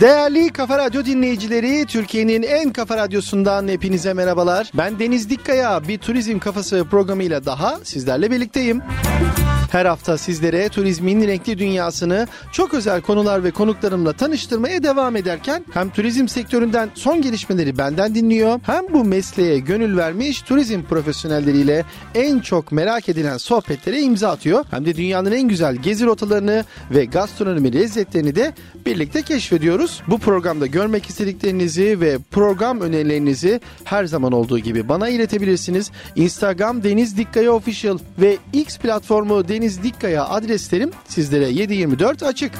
[0.00, 4.70] Değerli Kafa Radyo dinleyicileri, Türkiye'nin en kafa radyosundan hepinize merhabalar.
[4.74, 8.82] Ben Deniz Dikkaya, bir turizm kafası programıyla daha sizlerle birlikteyim.
[9.70, 15.90] Her hafta sizlere turizmin renkli dünyasını çok özel konular ve konuklarımla tanıştırmaya devam ederken hem
[15.90, 21.84] turizm sektöründen son gelişmeleri benden dinliyor hem bu mesleğe gönül vermiş turizm profesyonelleriyle
[22.14, 24.64] en çok merak edilen sohbetlere imza atıyor.
[24.70, 28.52] Hem de dünyanın en güzel gezi rotalarını ve gastronomi lezzetlerini de
[28.86, 30.02] birlikte keşfediyoruz.
[30.08, 35.90] Bu programda görmek istediklerinizi ve program önerilerinizi her zaman olduğu gibi bana iletebilirsiniz.
[36.16, 42.52] Instagram Deniz Dikkaya Official ve X platformu Deniz Dikkaya adreslerim sizlere 724 açık.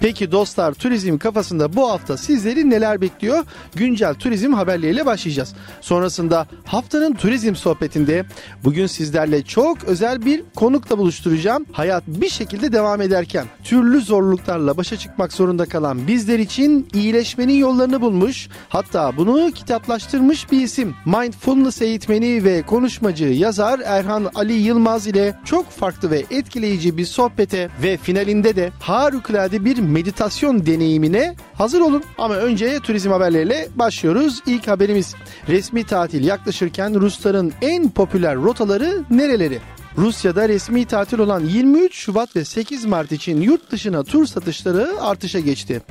[0.00, 3.44] Peki dostlar turizm kafasında bu hafta sizleri neler bekliyor?
[3.74, 5.54] Güncel turizm haberleriyle başlayacağız.
[5.80, 8.24] Sonrasında haftanın turizm sohbetinde
[8.64, 11.66] bugün sizlerle çok özel bir konukla buluşturacağım.
[11.72, 18.00] Hayat bir şekilde devam ederken türlü zorluklarla başa çıkmak zorunda kalan bizler için iyileşmenin yollarını
[18.00, 18.48] bulmuş.
[18.68, 20.94] Hatta bunu kitaplaştırmış bir isim.
[21.06, 27.68] Mindfulness eğitmeni ve konuşmacı yazar Erhan Ali Yılmaz ile çok farklı ve etkileyici bir sohbete
[27.82, 32.02] ve finalinde de harikulade bir meditasyon deneyimine hazır olun.
[32.18, 34.40] Ama önce turizm haberleriyle başlıyoruz.
[34.46, 35.14] İlk haberimiz
[35.48, 39.58] resmi tatil yaklaşırken Rusların en popüler rotaları nereleri?
[39.98, 45.40] Rusya'da resmi tatil olan 23 Şubat ve 8 Mart için yurt dışına tur satışları artışa
[45.40, 45.82] geçti.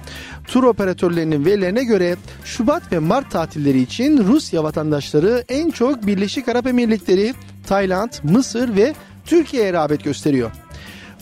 [0.48, 6.68] Tur operatörlerinin verilerine göre Şubat ve Mart tatilleri için Rusya vatandaşları en çok Birleşik Arap
[6.68, 7.34] Emirlikleri,
[7.68, 8.94] Tayland, Mısır ve
[9.26, 10.52] Türkiye'ye rağbet gösteriyor.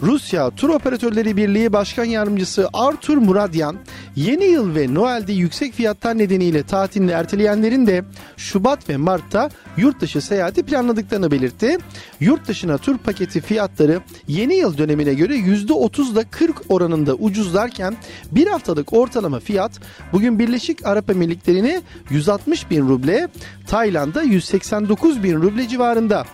[0.03, 3.75] Rusya Tur Operatörleri Birliği Başkan Yardımcısı Artur Muradyan,
[4.15, 8.03] yeni yıl ve Noel'de yüksek fiyatlar nedeniyle tatilini erteleyenlerin de
[8.37, 11.77] Şubat ve Mart'ta yurt dışı seyahati planladıklarını belirtti.
[12.19, 17.97] Yurt dışına tur paketi fiyatları yeni yıl dönemine göre %30 ile 40 oranında ucuzlarken
[18.31, 19.71] bir haftalık ortalama fiyat
[20.13, 23.27] bugün Birleşik Arap Emirlikleri'ne 160 bin ruble,
[23.67, 26.25] Tayland'a 189 bin ruble civarında.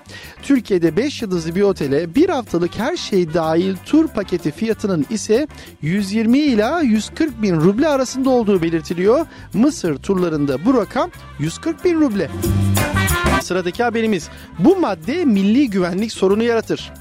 [0.43, 3.54] Türkiye'de 5 yıldızlı bir otele bir haftalık her şey dahil
[3.85, 5.47] tur paketi fiyatının ise
[5.81, 9.25] 120 ila 140 bin ruble arasında olduğu belirtiliyor.
[9.53, 12.29] Mısır turlarında bu rakam 140 bin ruble.
[13.41, 14.29] Sıradaki haberimiz
[14.59, 16.91] bu madde milli güvenlik sorunu yaratır.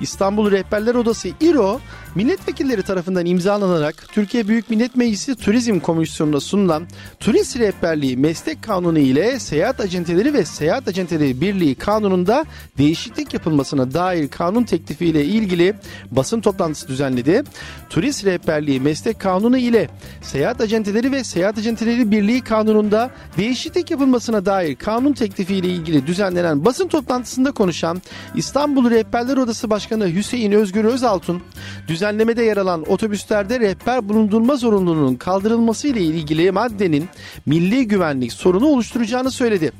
[0.00, 1.80] İstanbul Rehberler Odası İRO
[2.14, 6.86] milletvekilleri tarafından imzalanarak Türkiye Büyük Millet Meclisi Turizm Komisyonu'na sunulan
[7.20, 12.44] Turist Rehberliği Meslek Kanunu ile Seyahat Acenteleri ve Seyahat Acenteleri Birliği Kanunu'nda
[12.78, 15.74] değişiklik yapılmasına dair kanun teklifiyle ilgili
[16.10, 17.42] basın toplantısı düzenledi.
[17.90, 19.88] Turist Rehberliği Meslek Kanunu ile
[20.22, 26.88] Seyahat Acenteleri ve Seyahat Acenteleri Birliği Kanunu'nda değişiklik yapılmasına dair kanun teklifiyle ilgili düzenlenen basın
[26.88, 28.02] toplantısında konuşan
[28.34, 31.42] İstanbul Rehberler Odası Başkanı Hüseyin Özgür Özaltun,
[31.98, 37.08] düzenlemede yer alan otobüslerde rehber bulundurma zorunluluğunun kaldırılması ile ilgili maddenin
[37.46, 39.72] milli güvenlik sorunu oluşturacağını söyledi.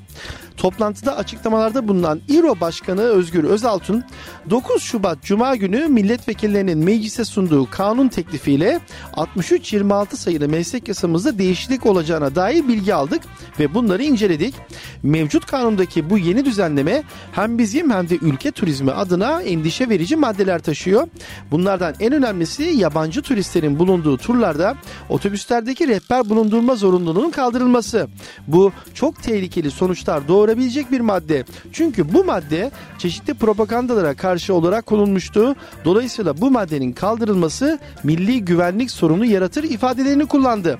[0.58, 4.04] Toplantıda açıklamalarda bulunan İRO Başkanı Özgür Özaltun
[4.50, 8.80] 9 Şubat Cuma günü milletvekillerinin meclise sunduğu kanun teklifiyle
[9.12, 13.22] 63-26 sayılı meslek yasamızda değişiklik olacağına dair bilgi aldık
[13.60, 14.54] ve bunları inceledik.
[15.02, 17.02] Mevcut kanundaki bu yeni düzenleme
[17.32, 21.08] hem bizim hem de ülke turizmi adına endişe verici maddeler taşıyor.
[21.50, 24.76] Bunlardan en önemlisi yabancı turistlerin bulunduğu turlarda
[25.08, 28.08] otobüslerdeki rehber bulundurma zorunluluğunun kaldırılması.
[28.46, 31.44] Bu çok tehlikeli sonuçlar doğurabilecek bir madde.
[31.72, 35.54] Çünkü bu madde çeşitli propagandalara karşı olarak konulmuştu.
[35.84, 40.78] Dolayısıyla bu maddenin kaldırılması milli güvenlik sorunu yaratır ifadelerini kullandı.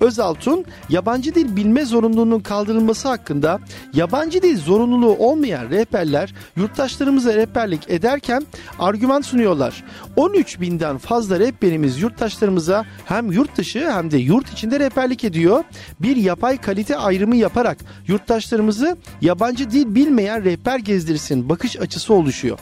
[0.00, 3.60] Özaltun yabancı dil bilme zorunluluğunun kaldırılması hakkında
[3.94, 8.46] yabancı dil zorunluluğu olmayan rehberler yurttaşlarımıza rehberlik ederken
[8.78, 9.84] argüman sunuyorlar.
[10.16, 15.64] 13 binden fazla rehberimiz yurttaşlarımıza hem yurt dışı hem de yurt içinde rehberlik ediyor.
[16.00, 22.58] Bir yapay kalite ayrımı yaparak yurttaşlarımızı yabancı dil bilmeyen rehber gezdirsin bakış açısı oluşuyor.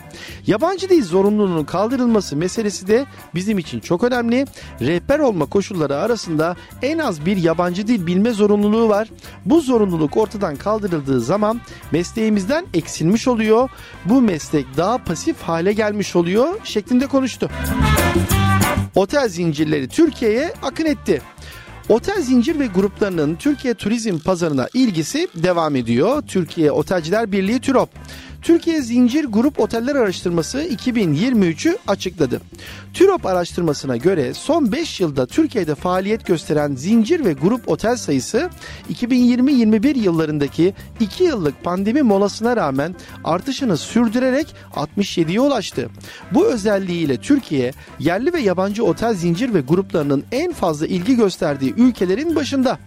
[0.46, 4.46] Yabancı dil zorunluluğunun kaldırılması meselesi de bizim için çok önemli.
[4.80, 9.08] Rehber olma koşulları arasında en az bir yabancı dil bilme zorunluluğu var.
[9.44, 11.60] Bu zorunluluk ortadan kaldırıldığı zaman
[11.92, 13.70] mesleğimizden eksilmiş oluyor.
[14.04, 17.50] Bu meslek daha pasif hale gelmiş oluyor şeklinde konuştu.
[18.94, 21.22] Otel zincirleri Türkiye'ye akın etti.
[21.90, 26.22] Otel zincir ve gruplarının Türkiye turizm pazarına ilgisi devam ediyor.
[26.22, 27.90] Türkiye Otelciler Birliği TÜROP
[28.42, 32.40] Türkiye Zincir Grup Oteller Araştırması 2023'ü açıkladı.
[32.94, 38.50] TÜROP araştırmasına göre son 5 yılda Türkiye'de faaliyet gösteren zincir ve grup otel sayısı
[38.92, 42.94] 2020-21 yıllarındaki 2 yıllık pandemi molasına rağmen
[43.24, 45.88] artışını sürdürerek 67'ye ulaştı.
[46.34, 52.36] Bu özelliğiyle Türkiye yerli ve yabancı otel zincir ve gruplarının en fazla ilgi gösterdiği ülkelerin
[52.36, 52.78] başında.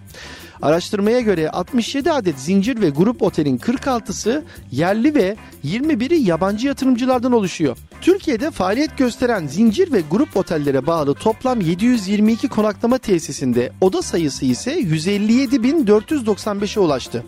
[0.62, 5.36] Araştırmaya göre 67 adet zincir ve grup otelin 46'sı yerli ve
[5.66, 7.78] 21'i yabancı yatırımcılardan oluşuyor.
[8.02, 14.80] Türkiye'de faaliyet gösteren zincir ve grup otellere bağlı toplam 722 konaklama tesisinde oda sayısı ise
[14.80, 17.24] 157.495'e ulaştı.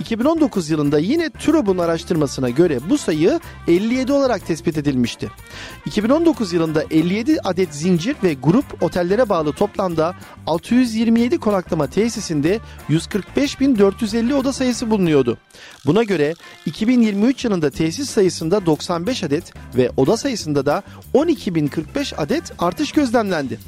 [0.00, 5.30] 2019 yılında yine TÜROB'un araştırmasına göre bu sayı 57 olarak tespit edilmişti.
[5.86, 10.14] 2019 yılında 57 adet zincir ve grup otellere bağlı toplamda
[10.46, 12.60] 627 konaklama tesisinde
[12.90, 15.38] 145.450 oda sayısı bulunuyordu.
[15.86, 16.34] Buna göre
[16.66, 20.82] 2023 yılında tesis sayısında 95 adet ve oda sayısında da
[21.14, 23.58] 12.045 adet artış gözlemlendi.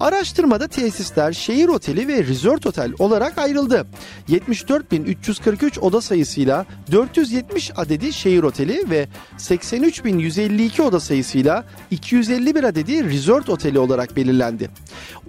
[0.00, 3.86] Araştırmada tesisler şehir oteli ve resort otel olarak ayrıldı.
[4.28, 9.08] 74.343 oda sayısıyla 470 adedi şehir oteli ve
[9.38, 14.70] 83.152 oda sayısıyla 251 adedi resort oteli olarak belirlendi.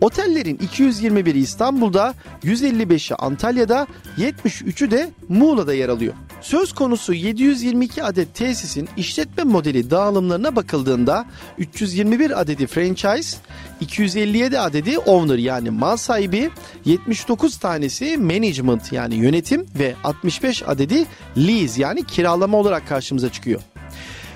[0.02, 2.14] Otellerin 221'i İstanbul'da,
[2.44, 3.88] 155'i Antalya'da,
[4.18, 6.14] 73'ü de Muğla'da yer alıyor.
[6.42, 11.26] Söz konusu 722 adet tesisin işletme modeli dağılımlarına bakıldığında
[11.58, 13.38] 321 adedi franchise,
[13.82, 16.50] 257 adedi owner yani mal sahibi,
[16.86, 21.06] 79 tanesi management yani yönetim ve 65 adedi
[21.38, 23.62] lease yani kiralama olarak karşımıza çıkıyor.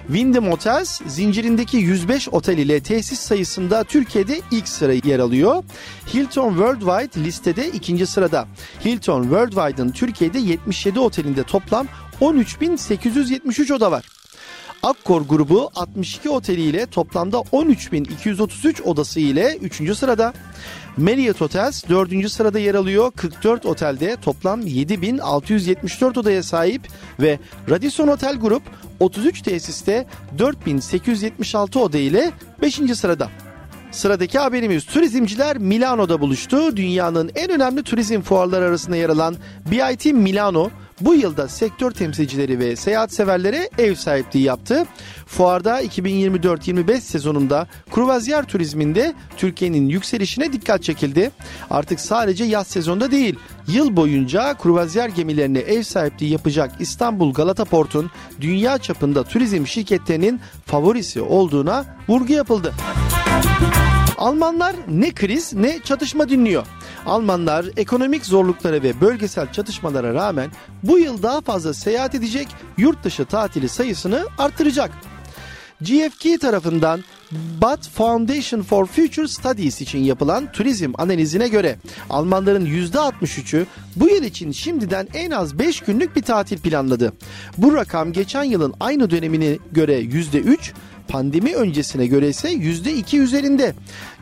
[0.07, 5.63] Wyndham Hotels zincirindeki 105 otel ile tesis sayısında Türkiye'de ilk sıra yer alıyor.
[6.13, 8.47] Hilton Worldwide listede ikinci sırada.
[8.85, 11.87] Hilton Worldwide'ın Türkiye'de 77 otelinde toplam
[12.21, 14.22] 13.873 oda var.
[14.83, 19.97] Akkor grubu 62 oteliyle toplamda 13.233 odası ile 3.
[19.97, 20.33] sırada.
[20.97, 22.29] Marriott Hotels 4.
[22.31, 23.11] sırada yer alıyor.
[23.11, 26.81] 44 otelde toplam 7674 odaya sahip
[27.19, 27.39] ve
[27.69, 28.63] Radisson Hotel Grup
[28.99, 30.05] 33 tesiste
[30.37, 32.31] 4876 oda ile
[32.61, 32.73] 5.
[32.73, 33.29] sırada.
[33.91, 36.77] Sıradaki haberimiz turizmciler Milano'da buluştu.
[36.77, 39.35] Dünyanın en önemli turizm fuarları arasında yer alan
[39.71, 40.69] BIT Milano
[41.01, 44.85] bu yılda sektör temsilcileri ve seyahat severlere ev sahipliği yaptı.
[45.25, 51.31] Fuarda 2024-25 sezonunda kruvazyer turizminde Türkiye'nin yükselişine dikkat çekildi.
[51.69, 53.35] Artık sadece yaz sezonda değil,
[53.67, 58.11] yıl boyunca kruvazyer gemilerine ev sahipliği yapacak İstanbul Galata Port'un
[58.41, 62.73] dünya çapında turizm şirketlerinin favorisi olduğuna vurgu yapıldı.
[64.23, 66.67] Almanlar ne kriz ne çatışma dinliyor.
[67.05, 70.51] Almanlar ekonomik zorluklara ve bölgesel çatışmalara rağmen
[70.83, 72.47] bu yıl daha fazla seyahat edecek
[72.77, 74.91] yurt dışı tatili sayısını artıracak.
[75.81, 77.03] GFK tarafından
[77.61, 81.77] But Foundation for Future Studies için yapılan turizm analizine göre
[82.09, 83.65] Almanların %63'ü
[83.95, 87.13] bu yıl için şimdiden en az 5 günlük bir tatil planladı.
[87.57, 90.73] Bu rakam geçen yılın aynı dönemine göre %3,
[91.07, 93.73] pandemi öncesine göre ise %2 üzerinde.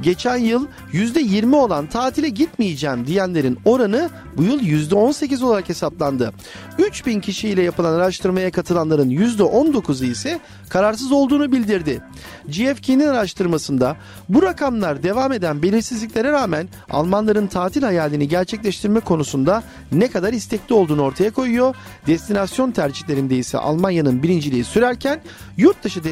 [0.01, 6.33] Geçen yıl %20 olan tatile gitmeyeceğim diyenlerin oranı bu yıl %18 olarak hesaplandı.
[6.77, 10.39] 3000 kişiyle yapılan araştırmaya katılanların %19'u ise
[10.69, 12.01] kararsız olduğunu bildirdi.
[12.47, 13.97] GFK'nin araştırmasında
[14.29, 21.01] bu rakamlar devam eden belirsizliklere rağmen Almanların tatil hayalini gerçekleştirme konusunda ne kadar istekli olduğunu
[21.01, 21.75] ortaya koyuyor.
[22.07, 25.21] Destinasyon tercihlerinde ise Almanya'nın birinciliği sürerken
[25.57, 26.03] yurt dışı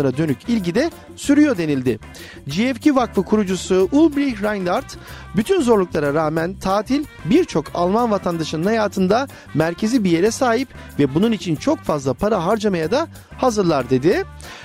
[0.00, 1.98] destinasyonlara dönük ilgi de sürüyor denildi.
[2.46, 4.96] GFK Vakfı kurucusu Ulbrich Reinhardt
[5.36, 11.56] bütün zorluklara rağmen tatil birçok Alman vatandaşının hayatında merkezi bir yere sahip ve bunun için
[11.56, 14.24] çok fazla para harcamaya da hazırlar dedi.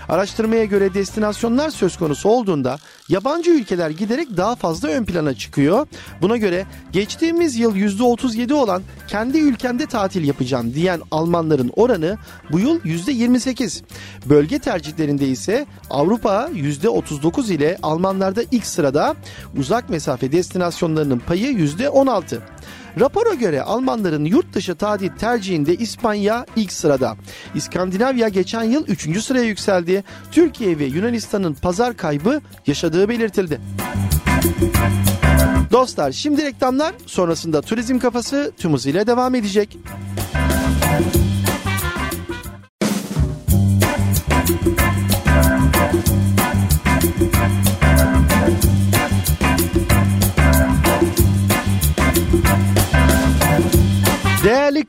[0.10, 2.78] Araştırmaya göre destinasyonlar söz konusu olduğunda
[3.10, 5.88] yabancı ülkeler giderek daha fazla ön plana çıkıyor.
[6.22, 12.18] Buna göre geçtiğimiz yıl %37 olan kendi ülkemde tatil yapacağım diyen Almanların oranı
[12.52, 13.84] bu yıl %28.
[14.26, 19.16] Bölge tercihlerinde ise Avrupa %39 ile Almanlarda ilk sırada
[19.58, 22.40] uzak mesafe destinasyonlarının payı %16.
[23.00, 27.16] Rapora göre Almanların yurt dışı tatil tercihinde İspanya ilk sırada.
[27.56, 29.24] İskandinavya geçen yıl 3.
[29.24, 30.04] sıraya yükseldi.
[30.32, 33.62] Türkiye ve Yunanistan'ın pazar kaybı yaşadığı belirtildi.
[35.72, 39.78] Dostlar şimdi reklamlar sonrasında turizm kafası tüm hızıyla devam edecek.
[40.82, 41.25] Değerli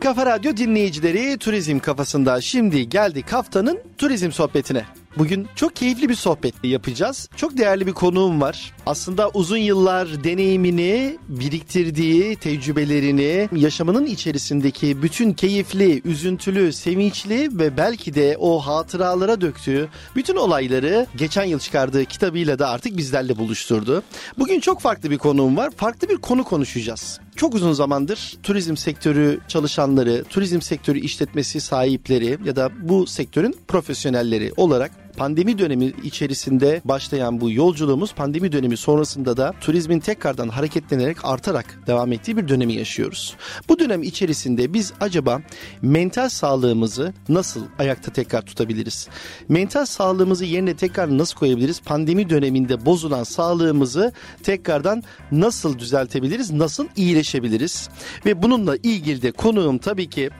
[0.00, 4.84] Kafa Radyo dinleyicileri turizm kafasında şimdi geldik haftanın turizm sohbetine.
[5.18, 7.28] Bugün çok keyifli bir sohbet yapacağız.
[7.36, 8.72] Çok değerli bir konuğum var.
[8.86, 18.36] Aslında uzun yıllar deneyimini, biriktirdiği tecrübelerini, yaşamının içerisindeki bütün keyifli, üzüntülü, sevinçli ve belki de
[18.38, 24.02] o hatıralara döktüğü bütün olayları geçen yıl çıkardığı kitabıyla da artık bizlerle buluşturdu.
[24.38, 25.70] Bugün çok farklı bir konuğum var.
[25.76, 27.20] Farklı bir konu konuşacağız.
[27.36, 34.52] Çok uzun zamandır turizm sektörü çalışanları, turizm sektörü işletmesi sahipleri ya da bu sektörün profesyonelleri
[34.56, 41.80] olarak pandemi dönemi içerisinde başlayan bu yolculuğumuz pandemi dönemi sonrasında da turizmin tekrardan hareketlenerek artarak
[41.86, 43.36] devam ettiği bir dönemi yaşıyoruz.
[43.68, 45.42] Bu dönem içerisinde biz acaba
[45.82, 49.08] mental sağlığımızı nasıl ayakta tekrar tutabiliriz?
[49.48, 51.80] Mental sağlığımızı yerine tekrar nasıl koyabiliriz?
[51.80, 56.50] Pandemi döneminde bozulan sağlığımızı tekrardan nasıl düzeltebiliriz?
[56.50, 57.88] Nasıl iyileşebiliriz?
[58.26, 60.30] Ve bununla ilgili de konuğum tabii ki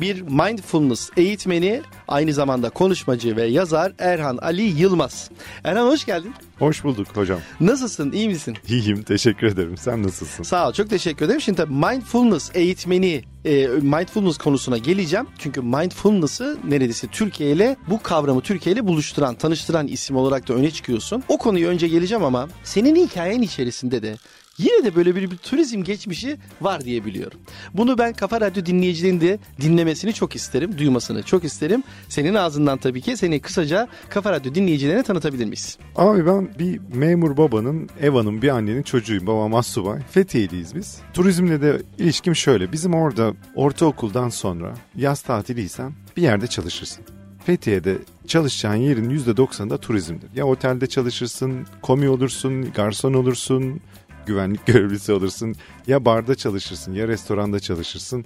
[0.00, 5.30] bir mindfulness eğitmeni, aynı zamanda konuşmacı ve yazar Erhan Ali Yılmaz.
[5.64, 6.34] Erhan hoş geldin.
[6.58, 7.38] Hoş bulduk hocam.
[7.60, 8.56] Nasılsın, iyi misin?
[8.68, 9.76] İyiyim, teşekkür ederim.
[9.76, 10.42] Sen nasılsın?
[10.42, 11.40] Sağ ol, çok teşekkür ederim.
[11.40, 15.26] Şimdi tabii mindfulness eğitmeni, e, mindfulness konusuna geleceğim.
[15.38, 20.70] Çünkü mindfulness'ı neredeyse Türkiye ile bu kavramı Türkiye ile buluşturan, tanıştıran isim olarak da öne
[20.70, 21.22] çıkıyorsun.
[21.28, 24.16] O konuyu önce geleceğim ama senin hikayen içerisinde de
[24.58, 27.40] yine de böyle bir, bir turizm geçmişi var diye biliyorum.
[27.74, 31.82] Bunu ben Kafa Radyo dinleyicilerinin de dinlemesini çok isterim, duymasını çok isterim.
[32.08, 35.78] Senin ağzından tabii ki seni kısaca Kafa Radyo dinleyicilerine tanıtabilir miyiz?
[35.96, 39.26] Abi ben bir memur babanın, ev hanım bir annenin çocuğuyum.
[39.26, 40.00] Babam Assubay.
[40.10, 40.98] Fethiye'liyiz biz.
[41.14, 42.72] Turizmle de ilişkim şöyle.
[42.72, 47.04] Bizim orada ortaokuldan sonra yaz tatiliysen bir yerde çalışırsın.
[47.46, 50.28] Fethiye'de çalışacağın yerin %90'da turizmdir.
[50.34, 53.80] Ya otelde çalışırsın, komi olursun, garson olursun,
[54.26, 55.54] güvenlik görevlisi olursun.
[55.86, 58.24] Ya barda çalışırsın ya restoranda çalışırsın.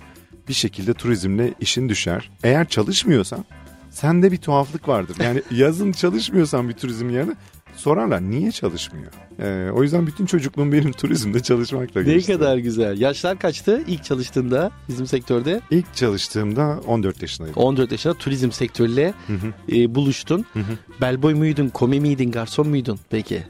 [0.49, 2.31] Bir şekilde turizmle işin düşer.
[2.45, 3.45] Eğer çalışmıyorsan
[3.91, 5.17] sende bir tuhaflık vardır.
[5.25, 7.35] Yani yazın çalışmıyorsan bir turizm yerine
[7.77, 9.13] sorarlar niye çalışmıyor?
[9.39, 12.33] Ee, o yüzden bütün çocukluğum benim turizmde çalışmakla Ne geçti.
[12.33, 13.01] kadar güzel.
[13.01, 15.61] Yaşlar kaçtı ilk çalıştığında bizim sektörde?
[15.71, 17.63] İlk çalıştığımda 14 yaşındaydım.
[17.63, 19.77] 14 yaşında turizm sektörüyle Hı hı.
[19.77, 20.45] e, buluştun.
[20.53, 21.01] Hı hı.
[21.01, 23.43] Bellboy muydun, komi miydin, garson muydun peki?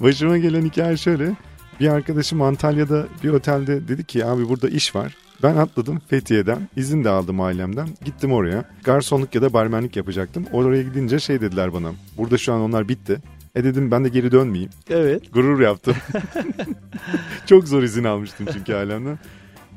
[0.00, 1.36] Başıma gelen hikaye şöyle.
[1.80, 5.16] Bir arkadaşım Antalya'da bir otelde dedi ki abi burada iş var.
[5.42, 6.68] Ben atladım Fethiye'den.
[6.76, 7.88] izin de aldım ailemden.
[8.04, 8.64] Gittim oraya.
[8.84, 10.46] Garsonluk ya da barmenlik yapacaktım.
[10.52, 11.92] Oraya gidince şey dediler bana.
[12.16, 13.18] Burada şu an onlar bitti.
[13.54, 14.70] E dedim ben de geri dönmeyeyim.
[14.90, 15.32] Evet.
[15.32, 15.94] Gurur yaptım.
[17.46, 19.18] Çok zor izin almıştım çünkü ailemden.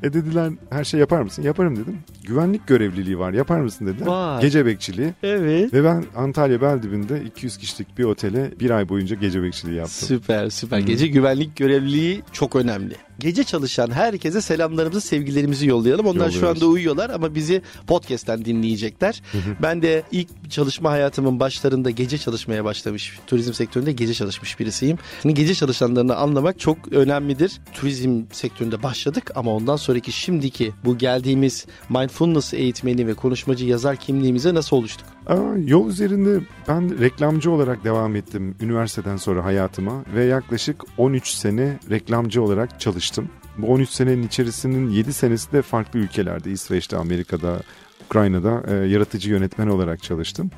[0.02, 1.42] E dediler her şey yapar mısın?
[1.42, 1.98] Yaparım dedim.
[2.24, 4.06] Güvenlik görevliliği var yapar mısın dediler.
[4.06, 4.40] Vay.
[4.40, 5.14] Gece bekçiliği.
[5.22, 5.72] Evet.
[5.74, 10.08] Ve ben Antalya Beldibinde 200 kişilik bir otele bir ay boyunca gece bekçiliği yaptım.
[10.08, 10.78] Süper süper.
[10.78, 12.94] Gece güvenlik görevliliği çok önemli.
[13.18, 16.06] Gece çalışan herkese selamlarımızı, sevgilerimizi yollayalım.
[16.06, 19.22] Onlar şu anda uyuyorlar ama bizi podcast'ten dinleyecekler.
[19.62, 24.98] Ben de ilk çalışma hayatımın başlarında gece çalışmaya başlamış, turizm sektöründe gece çalışmış birisiyim.
[25.22, 27.52] Şimdi gece çalışanlarını anlamak çok önemlidir.
[27.74, 34.54] Turizm sektöründe başladık ama ondan sonraki şimdiki bu geldiğimiz mindfulness eğitmeni ve konuşmacı yazar kimliğimize
[34.54, 35.06] nasıl oluştuk?
[35.28, 41.78] Aa, yol üzerinde ben reklamcı olarak devam ettim üniversiteden sonra hayatıma ve yaklaşık 13 sene
[41.90, 43.28] reklamcı olarak çalıştım.
[43.58, 47.60] Bu 13 senenin içerisinin 7 senesi de farklı ülkelerde İsveç'te, Amerika'da,
[48.06, 50.50] Ukrayna'da e, yaratıcı yönetmen olarak çalıştım.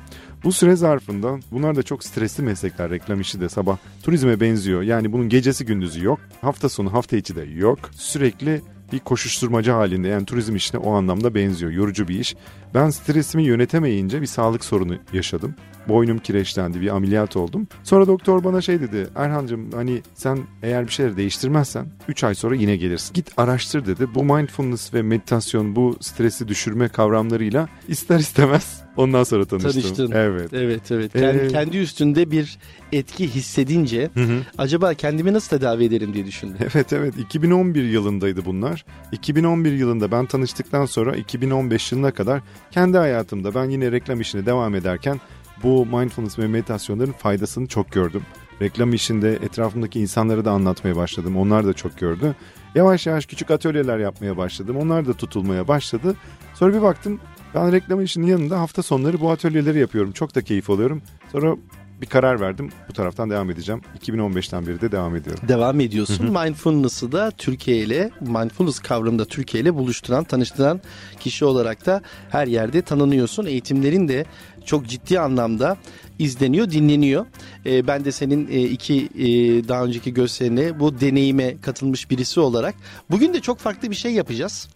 [0.43, 4.81] Bu süre zarfında bunlar da çok stresli meslekler reklam işi de sabah turizme benziyor.
[4.81, 6.19] Yani bunun gecesi gündüzü yok.
[6.41, 7.79] Hafta sonu hafta içi de yok.
[7.93, 11.71] Sürekli bir koşuşturmaca halinde yani turizm işine o anlamda benziyor.
[11.71, 12.35] Yorucu bir iş.
[12.73, 15.55] Ben stresimi yönetemeyince bir sağlık sorunu yaşadım.
[15.87, 17.67] Boynum kireçlendi, bir ameliyat oldum.
[17.83, 19.07] Sonra doktor bana şey dedi.
[19.15, 23.13] Erhan'cığım hani sen eğer bir şeyleri değiştirmezsen 3 ay sonra yine gelirsin.
[23.13, 24.07] Git araştır dedi.
[24.15, 29.71] Bu mindfulness ve meditasyon bu stresi düşürme kavramlarıyla ister istemez ondan sonra tanıştım.
[29.81, 30.11] Tanıştın.
[30.11, 30.53] Evet.
[30.53, 31.13] Evet evet.
[31.13, 32.57] Kendi, Ee, kendi üstünde bir
[32.91, 34.37] etki hissedince Hı hı.
[34.57, 36.57] acaba kendimi nasıl tedavi ederim diye düşündüm.
[36.73, 38.85] Evet evet 2011 yılındaydı bunlar.
[39.11, 44.75] 2011 yılında ben tanıştıktan sonra 2015 yılına kadar kendi hayatımda ben yine reklam işine devam
[44.75, 45.19] ederken
[45.63, 48.21] bu mindfulness ve meditasyonların faydasını çok gördüm.
[48.61, 51.37] Reklam işinde etrafımdaki insanlara da anlatmaya başladım.
[51.37, 52.35] Onlar da çok gördü.
[52.75, 54.77] Yavaş yavaş küçük atölyeler yapmaya başladım.
[54.77, 56.15] Onlar da tutulmaya başladı.
[56.53, 57.19] Sonra bir baktım
[57.55, 60.11] ben reklam işinin yanında hafta sonları bu atölyeleri yapıyorum.
[60.11, 61.01] Çok da keyif alıyorum.
[61.31, 61.55] Sonra
[62.01, 62.69] bir karar verdim.
[62.89, 63.81] Bu taraftan devam edeceğim.
[64.01, 65.47] 2015'ten beri de devam ediyorum.
[65.47, 66.25] Devam ediyorsun.
[66.25, 70.81] Mindfulness'ı da Türkiye ile mindfulness kavramında Türkiye ile buluşturan, tanıştıran
[71.19, 73.45] kişi olarak da her yerde tanınıyorsun.
[73.45, 74.25] Eğitimlerin de
[74.65, 75.77] çok ciddi anlamda
[76.21, 77.25] izleniyor, dinleniyor.
[77.65, 79.27] E, ben de senin e, iki e,
[79.67, 82.75] daha önceki gösterine bu deneyime katılmış birisi olarak
[83.11, 84.69] bugün de çok farklı bir şey yapacağız.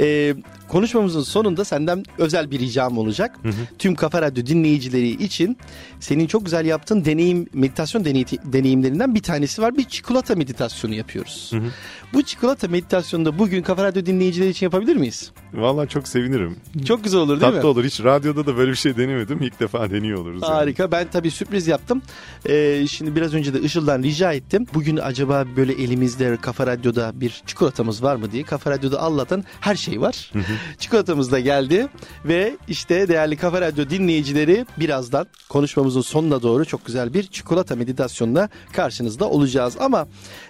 [0.00, 0.34] E,
[0.68, 3.38] konuşmamızın sonunda senden özel bir ricam olacak.
[3.42, 3.52] Hı hı.
[3.78, 5.56] Tüm Kafa Radyo dinleyicileri için
[6.00, 9.76] senin çok güzel yaptığın deneyim meditasyon deney, deneyimlerinden bir tanesi var.
[9.76, 11.48] Bir çikolata meditasyonu yapıyoruz.
[11.52, 11.70] Hı hı.
[12.12, 15.32] Bu çikolata meditasyonunda bugün Kafa Radyo dinleyicileri için yapabilir miyiz?
[15.54, 16.56] Vallahi çok sevinirim.
[16.84, 17.56] Çok güzel olur değil Tatlı mi?
[17.56, 17.84] Tatlı olur.
[17.84, 19.42] Hiç radyoda da böyle bir şey denemedim.
[19.42, 20.42] İlk defa deniyor oluruz.
[20.42, 20.81] Harika.
[20.81, 20.81] Yani.
[20.90, 22.02] Ben tabii sürpriz yaptım.
[22.48, 24.66] Ee, şimdi biraz önce de Işıl'dan rica ettim.
[24.74, 28.42] Bugün acaba böyle elimizde Kafa Radyo'da bir çikolatamız var mı diye.
[28.42, 30.32] Kafa Radyo'da Allah'tan her şey var.
[30.78, 31.88] Çikolatamız da geldi
[32.24, 38.48] ve işte değerli Kafa Radyo dinleyicileri birazdan konuşmamızın sonuna doğru çok güzel bir çikolata meditasyonuna
[38.72, 39.76] karşınızda olacağız.
[39.80, 40.06] Ama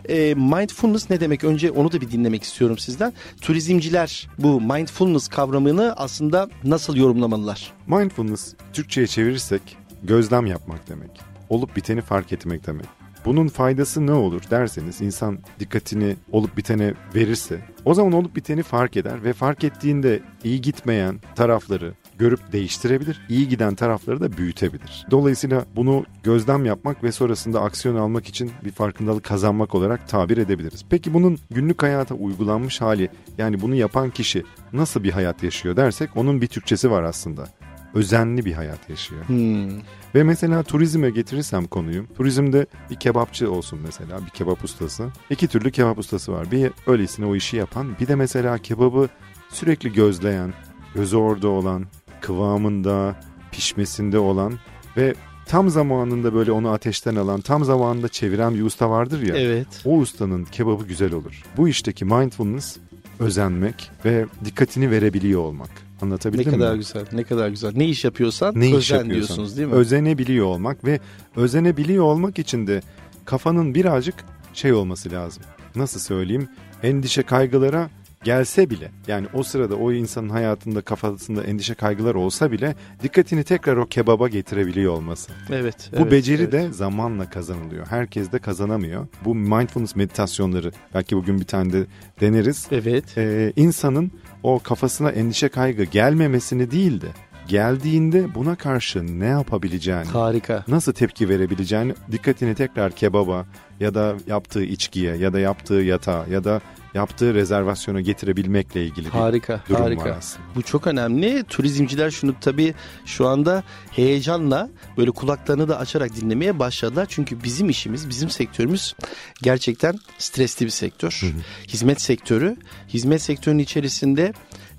[0.08, 1.44] e, mindfulness ne demek?
[1.44, 3.12] Önce onu da bir dinlemek istiyorum sizden.
[3.40, 7.72] Turizmciler bu mindfulness kavramını aslında nasıl yorumlamalılar?
[7.86, 11.20] Mindfulness Türkçe'ye çevirirsek gözlem yapmak demek.
[11.48, 12.86] Olup biteni fark etmek demek.
[13.24, 18.96] Bunun faydası ne olur derseniz insan dikkatini olup bitene verirse o zaman olup biteni fark
[18.96, 23.20] eder ve fark ettiğinde iyi gitmeyen tarafları görüp değiştirebilir.
[23.28, 25.06] İyi giden tarafları da büyütebilir.
[25.10, 30.84] Dolayısıyla bunu gözlem yapmak ve sonrasında aksiyon almak için bir farkındalık kazanmak olarak tabir edebiliriz.
[30.90, 36.16] Peki bunun günlük hayata uygulanmış hali yani bunu yapan kişi nasıl bir hayat yaşıyor dersek
[36.16, 37.48] onun bir Türkçesi var aslında
[37.94, 39.28] özenli bir hayat yaşıyor.
[39.28, 39.70] Hmm.
[40.14, 45.08] Ve mesela turizme getirirsem konuyu, turizmde bir kebapçı olsun mesela, bir kebap ustası.
[45.30, 46.50] İki türlü kebap ustası var.
[46.50, 49.08] Bir öylesine o işi yapan, bir de mesela kebabı
[49.50, 50.54] sürekli gözleyen,
[50.94, 51.86] gözü orada olan,
[52.20, 53.16] kıvamında,
[53.52, 54.58] pişmesinde olan
[54.96, 55.14] ve
[55.46, 59.36] tam zamanında böyle onu ateşten alan, tam zamanında çeviren bir usta vardır ya.
[59.36, 59.66] Evet.
[59.84, 61.42] O ustanın kebabı güzel olur.
[61.56, 62.76] Bu işteki mindfulness
[63.22, 65.70] özenmek ve dikkatini verebiliyor olmak.
[66.02, 66.52] Anlatabildim mi?
[66.52, 67.72] Ne kadar güzel, ne kadar güzel.
[67.76, 69.74] Ne iş yapıyorsan ne özen iş yapıyorsan, diyorsunuz değil mi?
[69.74, 71.00] Özenebiliyor olmak ve
[71.36, 72.82] özenebiliyor olmak için de
[73.24, 74.14] kafanın birazcık
[74.54, 75.42] şey olması lazım.
[75.76, 76.48] Nasıl söyleyeyim?
[76.82, 77.90] Endişe kaygılara
[78.24, 83.76] gelse bile yani o sırada o insanın hayatında kafasında endişe kaygılar olsa bile dikkatini tekrar
[83.76, 85.32] o kebaba getirebiliyor olması.
[85.50, 85.90] Evet.
[85.92, 86.52] Bu evet, beceri evet.
[86.52, 87.86] de zamanla kazanılıyor.
[87.86, 89.06] Herkes de kazanamıyor.
[89.24, 91.86] Bu mindfulness meditasyonları belki bugün bir tane de
[92.20, 92.66] deneriz.
[92.72, 93.18] Evet.
[93.18, 94.10] Ee, insanın
[94.42, 97.08] o kafasına endişe kaygı gelmemesini değil de
[97.48, 100.64] geldiğinde buna karşı ne yapabileceğini, harika.
[100.68, 103.46] Nasıl tepki verebileceğini, dikkatini tekrar kebaba
[103.80, 106.60] ya da yaptığı içkiye ya da yaptığı yatağa ya da
[106.94, 110.04] yaptığı rezervasyona getirebilmekle ilgili harika, bir durum harika.
[110.04, 110.44] var aslında.
[110.54, 111.44] Bu çok önemli.
[111.44, 112.74] Turizmciler şunu tabii
[113.06, 117.06] şu anda heyecanla böyle kulaklarını da açarak dinlemeye başladılar.
[117.08, 118.94] Çünkü bizim işimiz, bizim sektörümüz
[119.42, 121.18] gerçekten stresli bir sektör.
[121.20, 121.40] Hı hı.
[121.68, 122.56] Hizmet sektörü.
[122.88, 124.32] Hizmet sektörünün içerisinde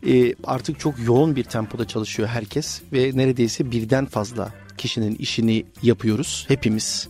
[0.08, 6.46] e, artık çok yoğun bir tempoda çalışıyor herkes ve neredeyse birden fazla kişinin işini yapıyoruz
[6.48, 7.08] hepimiz.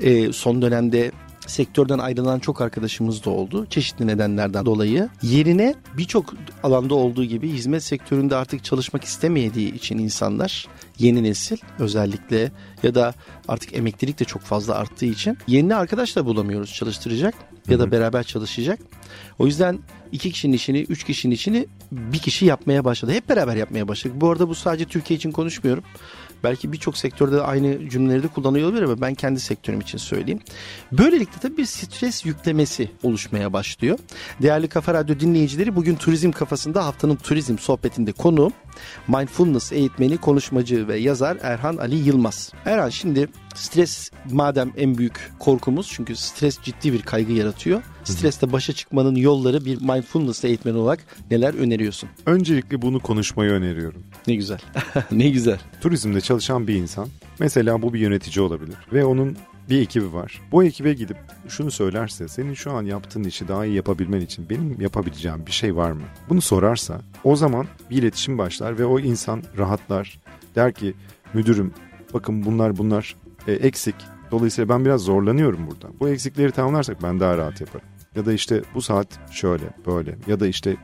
[0.00, 1.12] E, son dönemde
[1.46, 3.66] sektörden ayrılan çok arkadaşımız da oldu.
[3.70, 5.08] Çeşitli nedenlerden dolayı.
[5.22, 10.66] Yerine birçok alanda olduğu gibi hizmet sektöründe artık çalışmak istemediği için insanlar
[10.98, 12.52] yeni nesil özellikle
[12.82, 13.14] ya da
[13.48, 17.34] artık emeklilik de çok fazla arttığı için yeni arkadaş da bulamıyoruz çalıştıracak
[17.68, 18.80] ya da beraber çalışacak.
[19.38, 19.78] O yüzden
[20.12, 23.12] iki kişinin işini, üç kişinin işini bir kişi yapmaya başladı.
[23.12, 24.20] Hep beraber yapmaya başladık.
[24.20, 25.84] Bu arada bu sadece Türkiye için konuşmuyorum.
[26.44, 30.40] Belki birçok sektörde de aynı cümleleri de kullanıyor olabilir ama ben kendi sektörüm için söyleyeyim.
[30.92, 33.98] Böylelikle tabii bir stres yüklemesi oluşmaya başlıyor.
[34.42, 38.52] Değerli Kafa Radyo dinleyicileri bugün turizm kafasında haftanın turizm sohbetinde konu
[39.08, 42.52] mindfulness eğitmeni, konuşmacı ve yazar Erhan Ali Yılmaz.
[42.64, 47.82] Erhan şimdi stres madem en büyük korkumuz çünkü stres ciddi bir kaygı yaratıyor.
[48.04, 52.08] Stresle başa çıkmanın yolları bir mindfulness eğitmeni olarak neler öneriyorsun?
[52.26, 54.02] Öncelikle bunu konuşmayı öneriyorum.
[54.26, 54.60] Ne güzel.
[55.12, 55.58] ne güzel.
[55.80, 59.36] Turizmde çalışan bir insan mesela bu bir yönetici olabilir ve onun
[59.70, 60.40] bir ekibi var.
[60.52, 61.16] Bu ekibe gidip
[61.48, 65.76] şunu söylerse senin şu an yaptığın işi daha iyi yapabilmen için benim yapabileceğim bir şey
[65.76, 66.02] var mı?
[66.28, 70.20] Bunu sorarsa o zaman bir iletişim başlar ve o insan rahatlar.
[70.54, 70.94] Der ki
[71.34, 71.72] müdürüm
[72.14, 73.16] bakın bunlar bunlar
[73.48, 73.94] e, eksik.
[74.30, 75.88] Dolayısıyla ben biraz zorlanıyorum burada.
[76.00, 77.86] Bu eksikleri tamamlarsak ben daha rahat yaparım.
[78.16, 80.76] Ya da işte bu saat şöyle böyle ya da işte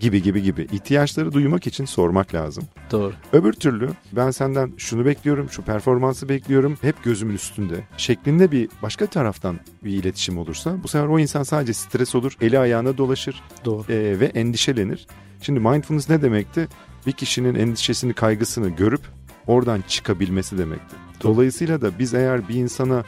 [0.00, 2.64] gibi gibi gibi ihtiyaçları duymak için sormak lazım.
[2.90, 3.12] Doğru.
[3.32, 9.06] Öbür türlü ben senden şunu bekliyorum, şu performansı bekliyorum, hep gözümün üstünde şeklinde bir başka
[9.06, 13.92] taraftan bir iletişim olursa bu sefer o insan sadece stres olur, eli ayağına dolaşır Doğru.
[13.92, 15.06] E, ve endişelenir.
[15.42, 16.68] Şimdi mindfulness ne demekti?
[17.06, 19.00] Bir kişinin endişesini, kaygısını görüp
[19.48, 20.98] oradan çıkabilmesi demektir.
[21.22, 23.04] Dolayısıyla da biz eğer bir insana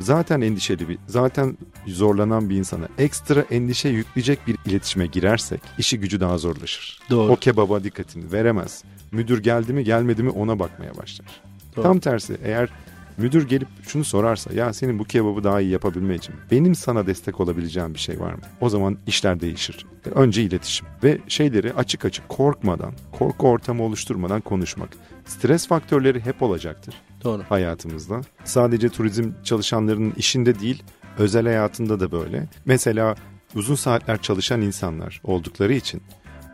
[0.00, 6.20] zaten endişeli bir, zaten zorlanan bir insana ekstra endişe yükleyecek bir iletişime girersek işi gücü
[6.20, 7.00] daha zorlaşır.
[7.10, 7.32] Doğru.
[7.32, 8.84] O kebaba dikkatini veremez.
[9.12, 11.26] Müdür geldi mi gelmedi mi ona bakmaya başlar.
[11.76, 11.82] Doğru.
[11.82, 12.68] Tam tersi eğer
[13.18, 17.40] müdür gelip şunu sorarsa ya senin bu kebabı daha iyi yapabilme için benim sana destek
[17.40, 18.40] olabileceğim bir şey var mı?
[18.60, 19.86] O zaman işler değişir.
[20.14, 24.88] Önce iletişim ve şeyleri açık açık korkmadan, korku ortamı oluşturmadan konuşmak.
[25.24, 27.42] Stres faktörleri hep olacaktır Doğru.
[27.48, 28.20] hayatımızda.
[28.44, 30.82] Sadece turizm çalışanlarının işinde değil,
[31.18, 32.48] özel hayatında da böyle.
[32.64, 33.14] Mesela
[33.54, 36.02] uzun saatler çalışan insanlar oldukları için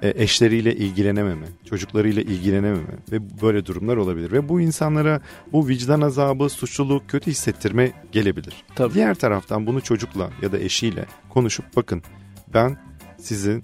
[0.02, 4.32] e, eşleriyle ilgilenememe, çocuklarıyla ilgilenememe ve böyle durumlar olabilir.
[4.32, 5.20] Ve bu insanlara
[5.52, 8.64] bu vicdan azabı, suçluluk, kötü hissettirme gelebilir.
[8.74, 8.94] Tabii.
[8.94, 12.02] Diğer taraftan bunu çocukla ya da eşiyle konuşup bakın
[12.54, 12.78] ben
[13.18, 13.62] sizin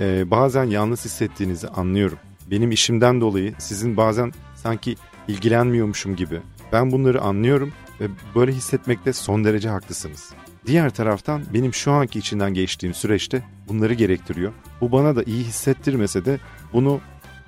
[0.00, 2.18] e, bazen yalnız hissettiğinizi anlıyorum.
[2.50, 4.32] Benim işimden dolayı sizin bazen
[4.66, 4.96] sanki
[5.28, 6.40] ilgilenmiyormuşum gibi.
[6.72, 10.30] Ben bunları anlıyorum ve böyle hissetmekte son derece haklısınız.
[10.66, 14.52] Diğer taraftan benim şu anki içinden geçtiğim süreçte bunları gerektiriyor.
[14.80, 16.38] Bu bana da iyi hissettirmese de
[16.72, 17.00] bunu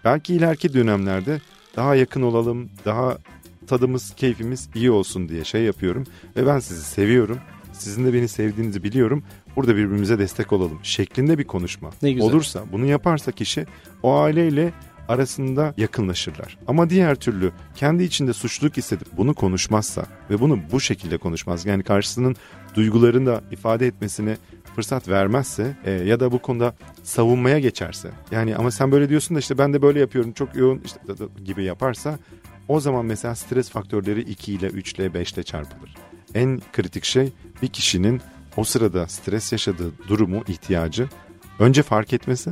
[0.05, 1.41] belki ileriki dönemlerde
[1.77, 3.19] daha yakın olalım, daha
[3.67, 6.05] tadımız, keyfimiz iyi olsun diye şey yapıyorum.
[6.37, 7.39] Ve ben sizi seviyorum.
[7.73, 9.23] Sizin de beni sevdiğinizi biliyorum.
[9.57, 12.31] Burada birbirimize destek olalım şeklinde bir konuşma Ne güzel.
[12.31, 13.67] olursa bunu yaparsa kişi
[14.03, 14.73] o aileyle
[15.09, 16.59] arasında yakınlaşırlar.
[16.67, 21.83] Ama diğer türlü kendi içinde suçluluk hissedip bunu konuşmazsa ve bunu bu şekilde konuşmaz yani
[21.83, 22.37] karşısının
[22.75, 24.37] duygularını da ifade etmesine
[24.75, 29.39] fırsat vermezse e, ya da bu konuda savunmaya geçerse yani ama sen böyle diyorsun da
[29.41, 32.19] işte ben de böyle yapıyorum çok yoğun işte da- da- gibi yaparsa
[32.69, 35.95] o zaman mesela stres faktörleri 2 ile 3 ile 5 ile çarpılır.
[36.35, 38.21] En kritik şey bir kişinin
[38.57, 41.09] o sırada stres yaşadığı durumu, ihtiyacı
[41.59, 42.51] önce fark etmesi,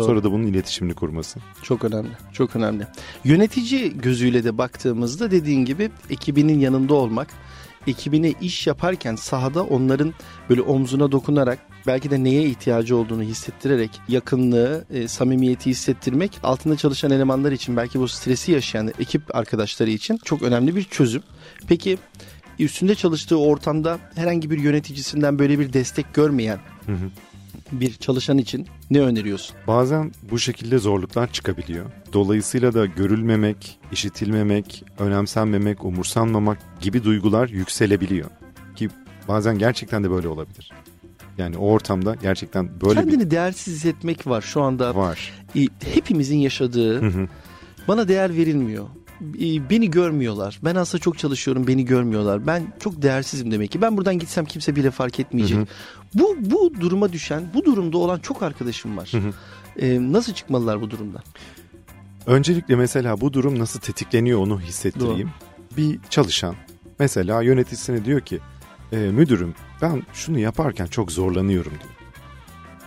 [0.00, 0.06] Doğru.
[0.06, 1.40] sonra da bunun iletişimini kurması.
[1.62, 2.10] Çok önemli.
[2.32, 2.86] Çok önemli.
[3.24, 7.28] Yönetici gözüyle de baktığımızda dediğin gibi ekibinin yanında olmak,
[7.86, 10.14] ekibine iş yaparken sahada onların
[10.48, 17.10] böyle omzuna dokunarak belki de neye ihtiyacı olduğunu hissettirerek yakınlığı, e, samimiyeti hissettirmek altında çalışan
[17.10, 21.22] elemanlar için belki bu stresi yaşayan ekip arkadaşları için çok önemli bir çözüm.
[21.68, 21.98] Peki
[22.58, 27.10] üstünde çalıştığı ortamda herhangi bir yöneticisinden böyle bir destek görmeyen Hı hı.
[27.72, 29.56] Bir çalışan için ne öneriyorsun?
[29.66, 31.86] Bazen bu şekilde zorluklar çıkabiliyor.
[32.12, 38.30] Dolayısıyla da görülmemek, işitilmemek, önemsenmemek, umursanmamak gibi duygular yükselebiliyor.
[38.76, 38.88] Ki
[39.28, 40.72] bazen gerçekten de böyle olabilir.
[41.38, 44.90] Yani o ortamda gerçekten böyle Kendini değersiz hissetmek var şu anda.
[44.90, 45.32] bir var.
[45.94, 47.28] Hepimizin yaşadığı Hı hı.
[47.88, 48.86] bana değer verilmiyor.
[49.40, 50.58] E, Beni görmüyorlar.
[50.64, 52.46] Ben aslında çok çalışıyorum beni görmüyorlar.
[52.46, 53.82] Ben çok değersizim demek ki.
[53.82, 55.56] Ben buradan gitsem kimse bile fark etmeyecek.
[55.58, 55.66] Hı hı.
[56.14, 59.08] Bu bu duruma düşen, bu durumda olan çok arkadaşım var.
[59.12, 59.32] Hı hı.
[59.86, 61.22] E, nasıl çıkmalılar bu durumda?
[62.26, 65.30] Öncelikle mesela bu durum nasıl tetikleniyor onu hissettireyim.
[65.76, 66.54] Bir çalışan
[66.98, 68.38] mesela yöneticisine diyor ki
[68.92, 71.92] "E, müdürüm ben şunu yaparken çok zorlanıyorum diyor.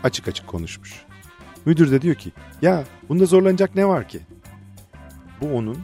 [0.04, 1.02] Açık açık konuşmuş.
[1.66, 4.20] Müdür de diyor ki ya bunda zorlanacak ne var ki?
[5.42, 5.78] Bu onun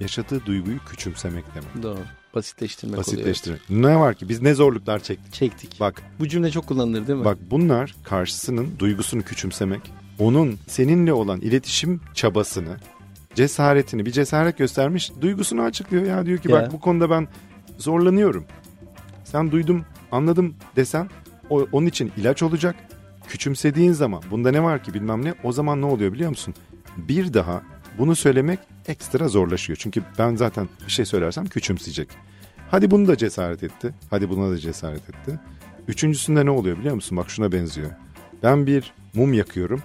[0.00, 1.82] yaşadığı duyguyu küçümsemek demek.
[1.82, 1.98] Doğru.
[2.34, 3.06] Basitleştirmek oluyor.
[3.06, 3.60] Basitleştirmek.
[3.70, 5.32] Ne var ki biz ne zorluklar çektik.
[5.32, 5.80] Çektik.
[5.80, 7.24] Bak Bu cümle çok kullanılır değil mi?
[7.24, 12.76] Bak bunlar karşısının duygusunu küçümsemek, onun seninle olan iletişim çabasını,
[13.34, 16.56] cesaretini bir cesaret göstermiş, duygusunu açıklıyor ya diyor ki Ya.
[16.56, 17.28] bak bu konuda ben
[17.78, 18.44] zorlanıyorum.
[19.24, 21.10] Sen duydum, anladım desen
[21.50, 22.76] o onun için ilaç olacak.
[23.28, 26.54] Küçümsediğin zaman bunda ne var ki bilmem ne o zaman ne oluyor biliyor musun?
[26.96, 27.62] Bir daha
[27.98, 29.76] bunu söylemek ekstra zorlaşıyor.
[29.82, 32.08] Çünkü ben zaten bir şey söylersem küçümseyecek.
[32.70, 33.94] Hadi bunu da cesaret etti.
[34.10, 35.40] Hadi buna da cesaret etti.
[35.88, 37.18] Üçüncüsünde ne oluyor biliyor musun?
[37.18, 37.90] Bak şuna benziyor.
[38.42, 39.82] Ben bir mum yakıyorum.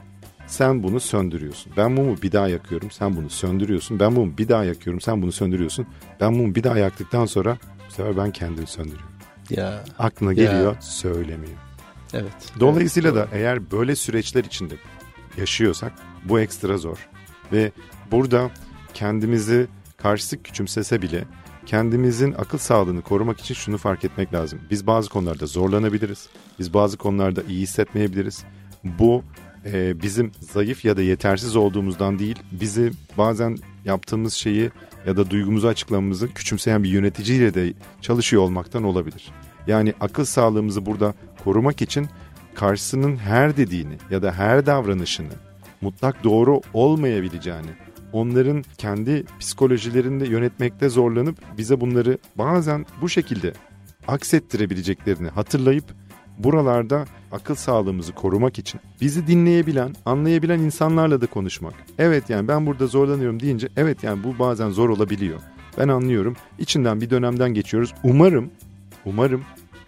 [0.48, 1.74] Sen bunu söndürüyorsun.
[1.78, 2.92] Ben mumu bir daha yakıyorum.
[2.92, 4.00] Sen bunu söndürüyorsun.
[4.00, 5.02] Ben mumu bir daha yakıyorum.
[5.02, 5.88] Sen bunu söndürüyorsun.
[6.20, 7.58] Ben mumu bir daha yaktıktan sonra
[7.90, 9.08] bu sefer ben kendimi söndürüyorum.
[9.50, 10.36] Ya Aklına Ya.
[10.46, 11.58] geliyor, söylemiyor.
[12.14, 12.32] evet.
[12.60, 14.74] Dolayısıyla Evet, da eğer böyle süreçler içinde
[15.38, 15.94] yaşıyorsak
[16.26, 17.10] bu ekstra zor.
[17.52, 17.72] Ve
[18.12, 18.52] burada
[18.94, 21.26] kendimizi karşısı küçümsese bile
[21.66, 24.60] kendimizin akıl sağlığını korumak için şunu fark etmek lazım.
[24.70, 26.30] Biz bazı konularda zorlanabiliriz.
[26.60, 28.44] Biz bazı konularda iyi hissetmeyebiliriz.
[28.84, 29.24] Bu
[29.66, 34.72] e, bizim zayıf ya da yetersiz olduğumuzdan değil, bizi bazen yaptığımız şeyi
[35.06, 39.32] ya da duygumuzu açıklamamızı küçümseyen bir yöneticiyle de çalışıyor olmaktan olabilir.
[39.68, 42.08] Yani akıl sağlığımızı burada korumak için
[42.56, 45.51] karşısının her dediğini ya da her davranışını
[45.82, 47.72] mutlak doğru olmayabileceğini,
[48.14, 53.54] onların kendi psikolojilerinde yönetmekte zorlanıp bize bunları bazen bu şekilde
[54.08, 55.86] aksettirebileceklerini hatırlayıp
[56.38, 61.74] buralarda akıl sağlığımızı korumak için bizi dinleyebilen, anlayabilen insanlarla da konuşmak.
[62.00, 65.40] Evet yani ben burada zorlanıyorum deyince evet yani bu bazen zor olabiliyor.
[65.78, 66.36] Ben anlıyorum.
[66.60, 67.94] İçinden bir dönemden geçiyoruz.
[68.04, 68.52] Umarım,
[69.06, 69.44] umarım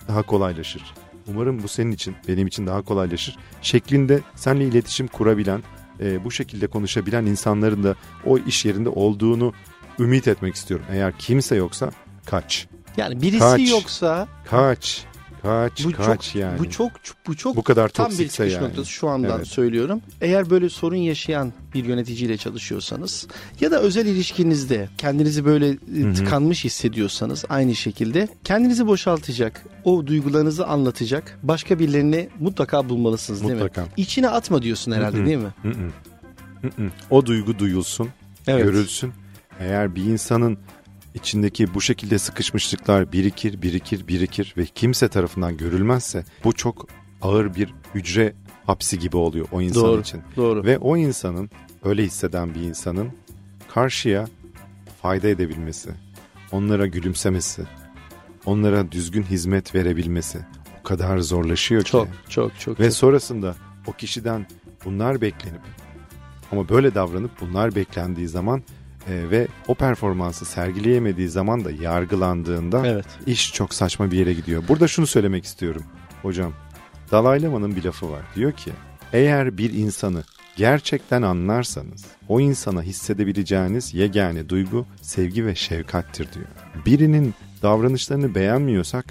[0.08, 0.93] daha kolaylaşır.
[1.27, 3.38] Umarım bu senin için, benim için daha kolaylaşır.
[3.62, 5.63] Şeklinde seninle iletişim kurabilen,
[5.99, 9.53] e, bu şekilde konuşabilen insanların da o iş yerinde olduğunu
[9.99, 10.86] ümit etmek istiyorum.
[10.91, 11.91] Eğer kimse yoksa
[12.25, 12.67] kaç.
[12.97, 13.69] Yani birisi Kaç.
[13.69, 15.06] yoksa Kaç.
[15.43, 15.86] Kaç.
[15.86, 16.60] bu kaç çok yani.
[16.60, 16.91] bu çok
[17.27, 18.63] bu çok Bu kadar tam bir çıkış yani.
[18.67, 19.47] noktası şu andan Evet.
[19.47, 20.01] söylüyorum.
[20.21, 23.27] Eğer böyle sorun yaşayan bir yöneticiyle çalışıyorsanız
[23.62, 30.67] ya da özel ilişkinizde kendinizi böyle e, tıkanmış hissediyorsanız aynı şekilde kendinizi boşaltacak, o duygularınızı
[30.67, 33.82] anlatacak başka birilerini mutlaka bulmalısınız değil Mutlaka.
[33.82, 33.88] mi?
[33.97, 35.25] İçine atma diyorsun herhalde Hı hı.
[35.25, 35.53] değil mi?
[35.62, 35.73] Hı hı.
[36.62, 36.89] Hı hı.
[37.10, 38.10] O duygu duyulsun,
[38.47, 38.63] Evet.
[38.63, 39.12] görülsün.
[39.60, 40.58] Eğer bir insanın
[41.15, 46.88] içindeki bu şekilde sıkışmışlıklar birikir, birikir, birikir ve kimse tarafından görülmezse bu çok
[47.21, 48.34] ağır bir hücre
[48.65, 50.02] hapsi gibi oluyor o insan Doğru.
[50.02, 50.21] için.
[50.36, 50.63] Doğru.
[50.63, 51.49] Ve o insanın,
[51.84, 53.10] öyle hisseden bir insanın
[53.73, 54.28] karşıya
[55.02, 55.89] fayda edebilmesi,
[56.52, 57.63] onlara gülümsemesi,
[58.45, 60.39] onlara düzgün hizmet verebilmesi
[60.80, 62.13] o kadar zorlaşıyor çok ki.
[62.30, 62.80] çok çok.
[62.80, 62.93] Ve çok.
[62.93, 63.56] sonrasında
[63.88, 64.47] o kişiden
[64.86, 65.62] bunlar beklenip
[66.52, 68.63] ama böyle davranıp bunlar beklendiği zaman
[69.09, 73.05] e, ve o performansı sergileyemediği zaman da yargılandığında Evet.
[73.25, 74.63] iş çok saçma bir yere gidiyor.
[74.67, 75.83] Burada şunu söylemek istiyorum
[76.21, 76.53] hocam.
[77.11, 78.21] Dalai Lama'nın bir lafı var.
[78.35, 78.71] Diyor ki
[79.13, 80.23] eğer bir insanı
[80.55, 86.45] gerçekten anlarsanız o insana hissedebileceğiniz yegane duygu sevgi ve şefkattir diyor.
[86.85, 89.05] Birinin davranışlarını beğenmiyorsak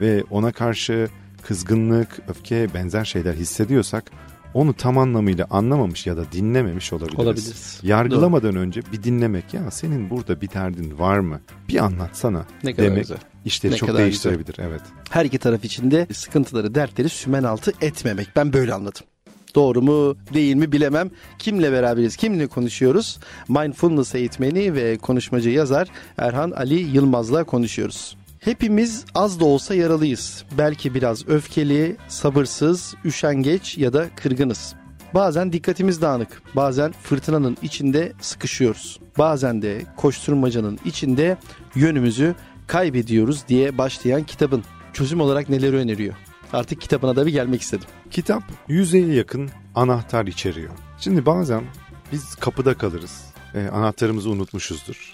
[0.00, 1.08] ve ona karşı
[1.42, 4.10] kızgınlık, öfke benzer şeyler hissediyorsak
[4.54, 7.18] onu tam anlamıyla anlamamış ya da dinlememiş olabiliriz.
[7.18, 7.80] Olabiliriz.
[7.82, 11.40] Yargılamadan önce bir dinlemek ya senin burada bir derdin var mı?
[11.68, 13.18] Bir anlatsana Ne kadar demek güzel.
[13.44, 14.56] işleri Ne çok kadar değiştirebilir.
[14.58, 14.80] Evet.
[15.10, 18.28] her iki taraf içinde sıkıntıları, dertleri sümen altı etmemek.
[18.36, 19.02] Ben böyle anladım.
[19.54, 21.10] Doğru mu değil mi bilemem.
[21.38, 23.18] Kimle beraberiz, kimle konuşuyoruz?
[23.48, 25.88] Mindfulness eğitmeni ve konuşmacı yazar
[26.18, 28.16] Erhan Ali Yılmaz'la konuşuyoruz.
[28.44, 30.44] Hepimiz az da olsa yaralıyız.
[30.58, 34.74] Belki biraz öfkeli, sabırsız, üşengeç ya da kırgınız.
[35.14, 39.00] Bazen dikkatimiz dağınık, bazen fırtınanın içinde sıkışıyoruz.
[39.18, 41.36] Bazen de koşturmacanın içinde
[41.74, 42.34] yönümüzü
[42.66, 46.14] kaybediyoruz diye başlayan kitabın çözüm olarak neleri öneriyor?
[46.52, 47.88] Artık kitabına da bir gelmek istedim.
[48.10, 50.72] Kitap yüzeye yakın anahtar içeriyor.
[51.00, 51.64] Şimdi bazen
[52.12, 53.24] biz kapıda kalırız.
[53.54, 55.13] E, anahtarımızı unutmuşuzdur.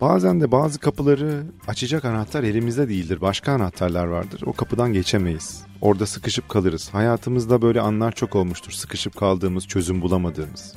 [0.00, 3.20] Bazen de bazı kapıları açacak anahtar elimizde değildir.
[3.20, 4.42] Başka anahtarlar vardır.
[4.46, 5.64] O kapıdan geçemeyiz.
[5.80, 6.94] Orada sıkışıp kalırız.
[6.94, 8.72] Hayatımızda böyle anlar çok olmuştur.
[8.72, 10.74] Sıkışıp kaldığımız, çözüm bulamadığımız.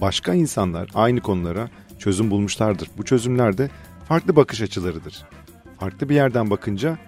[0.00, 2.90] Başka insanlar aynı konulara çözüm bulmuşlardır.
[2.98, 3.70] Bu çözümler de
[4.08, 5.24] farklı bakış açılarıdır.
[5.80, 6.98] Farklı bir yerden bakınca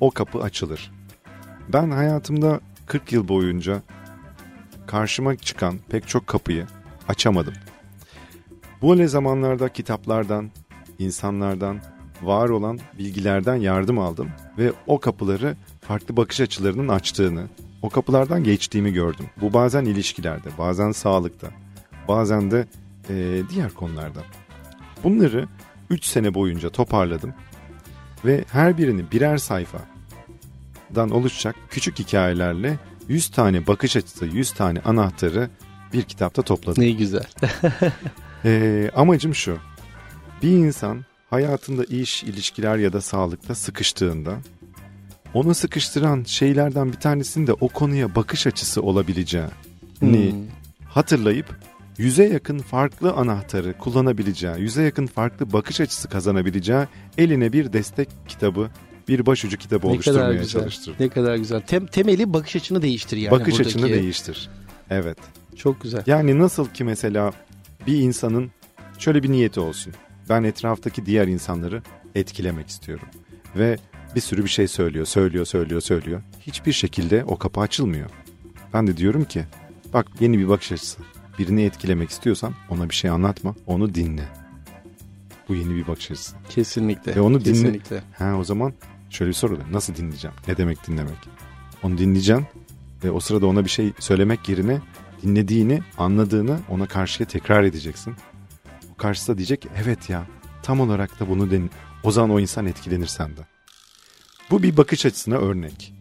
[0.00, 0.92] o kapı açılır.
[1.72, 3.82] Ben hayatımda 40 yıl boyunca
[4.86, 6.66] karşıma çıkan pek çok kapıyı
[7.08, 7.54] açamadım.
[8.82, 10.50] Bu öyle zamanlarda kitaplardan,
[10.98, 11.80] insanlardan,
[12.22, 17.46] var olan bilgilerden yardım aldım ve o kapıları farklı bakış açılarının açtığını,
[17.82, 19.26] o kapılardan geçtiğimi gördüm.
[19.40, 21.48] Bu bazen ilişkilerde, bazen sağlıkta,
[22.08, 22.66] bazen de
[23.10, 24.20] eee, diğer konularda.
[25.04, 25.48] Bunları
[25.90, 27.34] 3 sene boyunca toparladım
[28.24, 35.50] ve her birini birer sayfadan oluşacak küçük hikayelerle 100 tane bakış açısı, 100 tane anahtarı
[35.92, 36.82] bir kitapta topladım.
[36.82, 37.26] Ne güzel.
[38.44, 39.58] Ee, amacım şu.
[40.42, 44.38] Bir insan hayatında iş, ilişkiler ya da sağlıkta sıkıştığında
[45.34, 49.50] onu sıkıştıran şeylerden bir tanesinin de o konuya bakış açısı olabileceğini
[50.00, 50.32] Hmm.
[50.88, 51.46] hatırlayıp
[51.98, 56.86] yüze yakın farklı anahtarı kullanabileceği, yüze yakın farklı bakış açısı kazanabileceği
[57.18, 58.70] eline bir destek kitabı,
[59.08, 60.60] bir başucu kitabı Ne kadar oluşturmaya güzel.
[60.60, 60.94] çalıştır.
[61.00, 61.60] Ne kadar güzel.
[61.60, 63.30] Tem, temeli bakış açını değiştir yani.
[63.30, 63.68] bakış buradaki.
[63.68, 64.48] açını değiştir.
[64.90, 65.18] Evet.
[65.56, 66.02] Çok güzel.
[66.06, 67.32] Yani nasıl ki mesela
[67.86, 68.50] bir insanın
[68.98, 69.92] şöyle bir niyeti olsun.
[70.28, 71.82] Ben etraftaki diğer insanları
[72.14, 73.08] etkilemek istiyorum.
[73.56, 73.78] Ve
[74.16, 76.22] bir sürü bir şey söylüyor, söylüyor, söylüyor, söylüyor.
[76.40, 78.10] Hiçbir şekilde o kapı açılmıyor.
[78.74, 79.44] Ben de diyorum ki
[79.92, 80.98] bak yeni bir bakış açısı.
[81.38, 84.28] Birini etkilemek istiyorsan ona bir şey anlatma, onu dinle.
[85.48, 86.36] Bu yeni bir bakış açısı.
[86.48, 87.16] Kesinlikle.
[87.16, 88.02] Ve onu dinle- Kesinlikle.
[88.18, 88.72] Ha o zaman
[89.10, 90.36] şöyle bir soru nasıl dinleyeceğim?
[90.48, 91.16] Ne demek dinlemek?
[91.82, 92.46] Onu dinleyeceğim
[93.04, 94.80] ve o sırada ona bir şey söylemek yerine
[95.22, 98.14] dinlediğini, anladığını ona karşıya tekrar edeceksin.
[98.98, 100.26] O karşısı da diyecek evet ya
[100.62, 101.70] tam olarak da bunu den.
[102.02, 103.44] O zaman o insan etkilenir senden.
[104.50, 105.94] Bu bir bakış açısına örnek.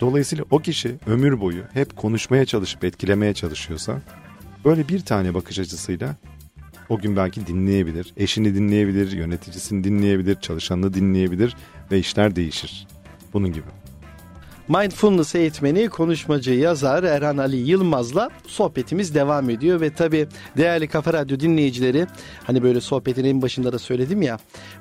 [0.00, 4.02] Dolayısıyla o kişi ömür boyu hep konuşmaya çalışıp etkilemeye çalışıyorsa
[4.64, 6.16] böyle bir tane bakış açısıyla
[6.88, 11.56] o gün belki dinleyebilir, eşini dinleyebilir, yöneticisini dinleyebilir, çalışanını dinleyebilir
[11.90, 12.86] ve işler değişir.
[13.32, 13.66] Bunun gibi.
[14.68, 21.40] Mindfulness eğitmeni, konuşmacı, yazar Erhan Ali Yılmaz'la sohbetimiz devam ediyor ve tabii değerli Kafa Radyo
[21.40, 22.06] dinleyicileri
[22.44, 24.38] hani böyle sohbetin en başında da söyledim ya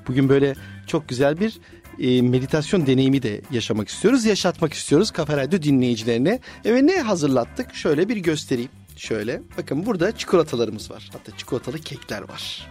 [0.07, 0.53] bugün böyle
[0.87, 1.59] çok güzel bir
[1.99, 6.39] e, meditasyon deneyimi de yaşamak istiyoruz, yaşatmak istiyoruz Kafa Radyo dinleyicilerine.
[6.65, 7.75] E ne hazırlattık?
[7.75, 8.71] Şöyle bir göstereyim.
[8.97, 11.09] Şöyle bakın burada çikolatalarımız var.
[11.13, 12.67] Hatta çikolatalı kekler var.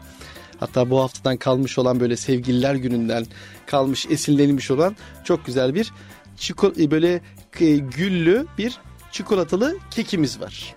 [0.61, 3.27] Hatta bu haftadan kalmış olan böyle sevgililer gününden
[3.67, 5.93] kalmış esinlenilmiş olan çok güzel bir
[6.37, 7.21] çiko, e, böyle
[7.61, 8.79] e, güllü bir
[9.13, 10.75] çikolatalı kekimiz var.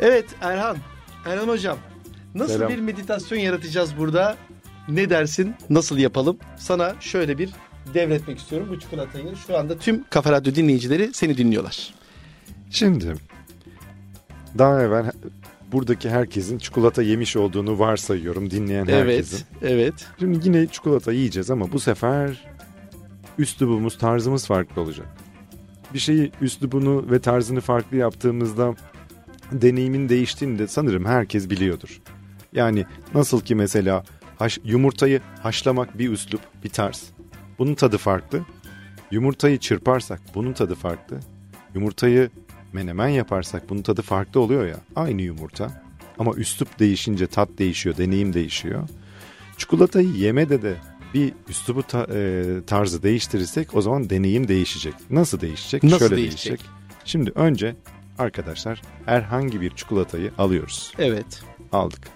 [0.00, 0.76] Evet Erhan,
[1.26, 1.78] Erhan hocam
[2.34, 2.68] nasıl Selam.
[2.68, 4.36] bir meditasyon yaratacağız burada?
[4.88, 5.54] Ne dersin?
[5.70, 6.38] Nasıl yapalım?
[6.56, 7.50] Sana şöyle bir
[7.94, 9.36] devretmek istiyorum bu çikolatayı.
[9.46, 11.94] Şu anda tüm Kafa Radyo dinleyicileri seni dinliyorlar.
[12.70, 13.14] Şimdi
[14.58, 15.12] daha evvel
[15.72, 19.44] buradaki herkesin çikolata yemiş olduğunu varsayıyorum dinleyen herkesin.
[19.62, 19.94] Evet, evet.
[20.18, 22.49] Şimdi yine çikolata yiyeceğiz ama bu sefer
[23.40, 25.06] üslubumuz, tarzımız farklı olacak.
[25.94, 28.74] Bir şeyi üslubunu ve tarzını farklı yaptığımızda
[29.52, 32.00] deneyimin değiştiğini de sanırım herkes biliyordur.
[32.52, 34.04] Yani nasıl ki mesela
[34.38, 37.10] haş, yumurtayı haşlamak bir üslup, bir tarz.
[37.58, 38.40] Bunun tadı farklı.
[39.10, 41.20] Yumurtayı çırparsak bunun tadı farklı.
[41.74, 42.30] Yumurtayı
[42.72, 44.76] menemen yaparsak bunun tadı farklı oluyor ya.
[44.96, 45.82] Aynı yumurta
[46.18, 48.88] ama üslup değişince tat değişiyor, deneyim değişiyor.
[49.56, 50.76] Çikolatayı yemede de
[51.14, 54.94] bir üslubu ta- e, tarzı değiştirirsek o zaman deneyim değişecek.
[55.10, 55.82] Nasıl değişecek?
[55.82, 56.46] Nasıl Şöyle değişecek?
[56.50, 56.70] değişecek.
[57.04, 57.76] Şimdi önce
[58.18, 60.92] arkadaşlar herhangi bir çikolatayı alıyoruz.
[60.98, 61.42] Evet.
[61.72, 62.08] Aldık.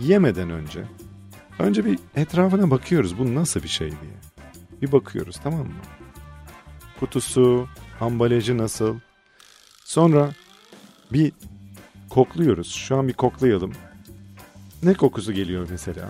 [0.00, 0.84] Yemeden önce
[1.58, 4.12] önce bir etrafına bakıyoruz bu nasıl bir şey diye.
[4.82, 5.72] Bir bakıyoruz tamam mı?
[7.00, 7.68] Kutusu,
[8.00, 8.96] ambalajı nasıl?
[9.84, 10.30] Sonra
[11.12, 11.32] bir
[12.10, 12.72] kokluyoruz.
[12.72, 13.72] Şu an bir koklayalım.
[14.82, 16.08] Ne kokusu geliyor mesela?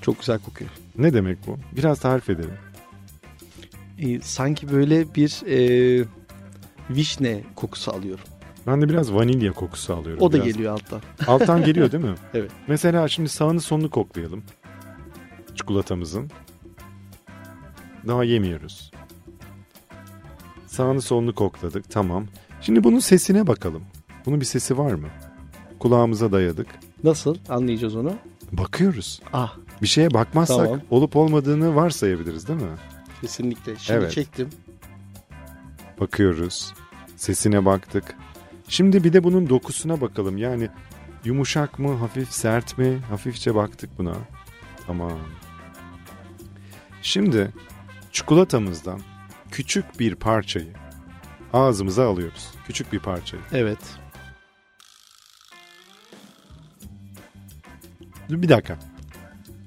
[0.00, 0.70] Çok güzel kokuyor.
[0.98, 1.56] Ne demek bu?
[1.76, 2.54] Biraz tarif edelim.
[3.98, 6.04] Ee, sanki böyle bir e,
[6.90, 8.24] vişne kokusu alıyorum.
[8.66, 10.22] Ben de biraz vanilya kokusu alıyorum.
[10.22, 11.00] O da Biraz- geliyor alttan.
[11.26, 12.14] Alttan geliyor değil mi?
[12.34, 12.50] Evet.
[12.68, 14.42] Mesela şimdi sağını sonunu koklayalım.
[15.54, 16.30] Çikolatamızın.
[18.08, 18.90] Daha yemiyoruz.
[20.66, 21.90] Sağını solunu kokladık.
[21.90, 22.26] Tamam.
[22.60, 23.82] Şimdi bunun sesine bakalım.
[24.26, 25.08] Bunun bir sesi var mı?
[25.78, 26.66] Kulağımıza dayadık.
[27.04, 28.14] Nasıl anlayacağız onu?
[28.52, 29.20] Bakıyoruz.
[29.32, 30.80] Ah Bir şeye bakmazsak Tamam.
[30.90, 32.68] olup olmadığını varsayabiliriz değil mi?
[33.20, 33.76] kesinlikle.
[33.76, 34.12] Şimdi Evet.
[34.12, 34.50] çektim.
[36.00, 36.74] Bakıyoruz.
[37.16, 38.16] Sesine baktık.
[38.68, 40.38] Şimdi bir de bunun dokusuna bakalım.
[40.38, 40.68] Yani
[41.24, 42.98] yumuşak mı, hafif sert mi?
[43.10, 44.14] Hafifçe baktık buna.
[44.86, 45.18] Tamam.
[47.02, 47.52] Şimdi
[48.12, 49.00] çikolatamızdan
[49.50, 50.72] küçük bir parçayı
[51.52, 52.50] ağzımıza alıyoruz.
[52.66, 53.42] Küçük bir parçayı.
[53.52, 53.78] Evet.
[58.30, 58.91] Bir dakika.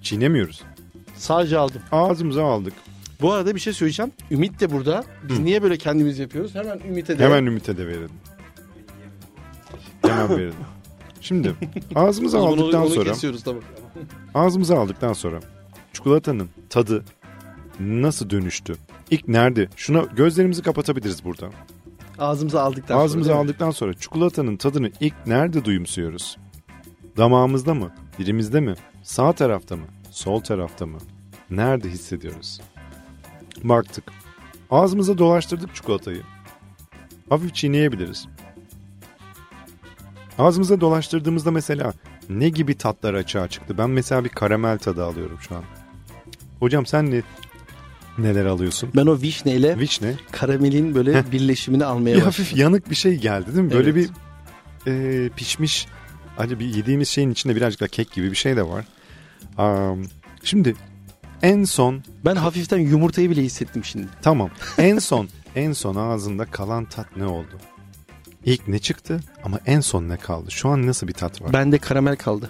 [0.05, 0.61] Çiğnemiyoruz.
[1.15, 1.81] Sadece aldım.
[1.91, 2.73] Ağzımıza aldık.
[3.21, 4.11] Bu arada bir şey söyleyeceğim.
[4.31, 5.03] Ümit de burada.
[5.29, 6.55] Biz niye böyle kendimiz yapıyoruz?
[6.55, 7.23] Hemen Ümit'e de.
[7.25, 8.09] Hemen Ümit'e de verelim.
[10.01, 10.53] Hemen verelim.
[11.21, 11.55] Şimdi
[11.95, 13.61] ağzımıza aldıktan onu sonra kesiyoruz tamam.
[14.33, 15.39] Ağzımıza aldıktan sonra
[15.93, 17.03] çikolatanın tadı
[17.79, 18.75] nasıl dönüştü?
[19.11, 19.67] İlk nerede?
[19.75, 21.49] Şuna gözlerimizi kapatabiliriz burada.
[22.19, 23.41] Ağzımıza aldıktan Ağzımıza sonra.
[23.41, 26.37] aldıktan sonra çikolatanın tadını ilk nerede duyumsuyoruz?
[27.17, 27.91] Damağımızda mı?
[28.17, 28.75] Dilimizde mi?
[29.03, 29.83] Sağ tarafta mı?
[30.15, 30.97] Sol tarafta mı?
[31.49, 32.61] Nerede hissediyoruz?
[33.63, 34.03] Baktık.
[34.71, 36.21] Ağzımıza dolaştırdık çikolatayı.
[37.29, 38.27] Hafif çiğneyebiliriz.
[40.39, 41.93] Ağzımıza dolaştırdığımızda mesela
[42.29, 43.77] ne gibi tatlar açığa çıktı?
[43.77, 45.63] Ben mesela bir karamel tadı alıyorum şu an.
[46.59, 47.21] Hocam sen ne
[48.17, 48.89] neler alıyorsun?
[48.95, 50.13] Ben o vişneyle Vişne.
[50.31, 52.25] karamelin böyle birleşimini almaya başladım.
[52.25, 53.71] hafif yanık bir şey geldi değil mi?
[53.71, 54.09] Böyle Evet.
[54.85, 55.87] bir e, pişmiş
[56.37, 58.85] hani bir yediğimiz şeyin içinde birazcık da kek gibi bir şey de var.
[59.57, 60.03] Am,
[60.43, 60.75] şimdi
[61.41, 64.07] en son Ben hafiften yumurtayı bile hissettim şimdi.
[64.21, 67.59] tamam en son en son ağzında kalan tat ne oldu?
[68.45, 70.51] İlk ne çıktı ama en son ne kaldı?
[70.51, 71.53] Şu an nasıl bir tat var?
[71.53, 72.49] Bende karamel kaldı.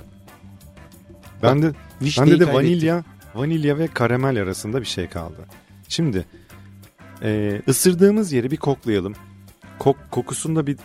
[1.44, 2.72] Bende Vişneyi bende de kaybettim.
[2.72, 3.04] vanilya
[3.36, 5.46] vanilya ve karamel arasında bir şey kaldı.
[5.88, 6.26] Şimdi
[7.22, 9.14] e, ısırdığımız yeri bir koklayalım.
[9.80, 10.78] Kok, kokusunda bir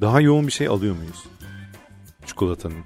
[0.00, 1.24] daha yoğun bir şey alıyor muyuz?
[2.26, 2.84] Çikolatanın.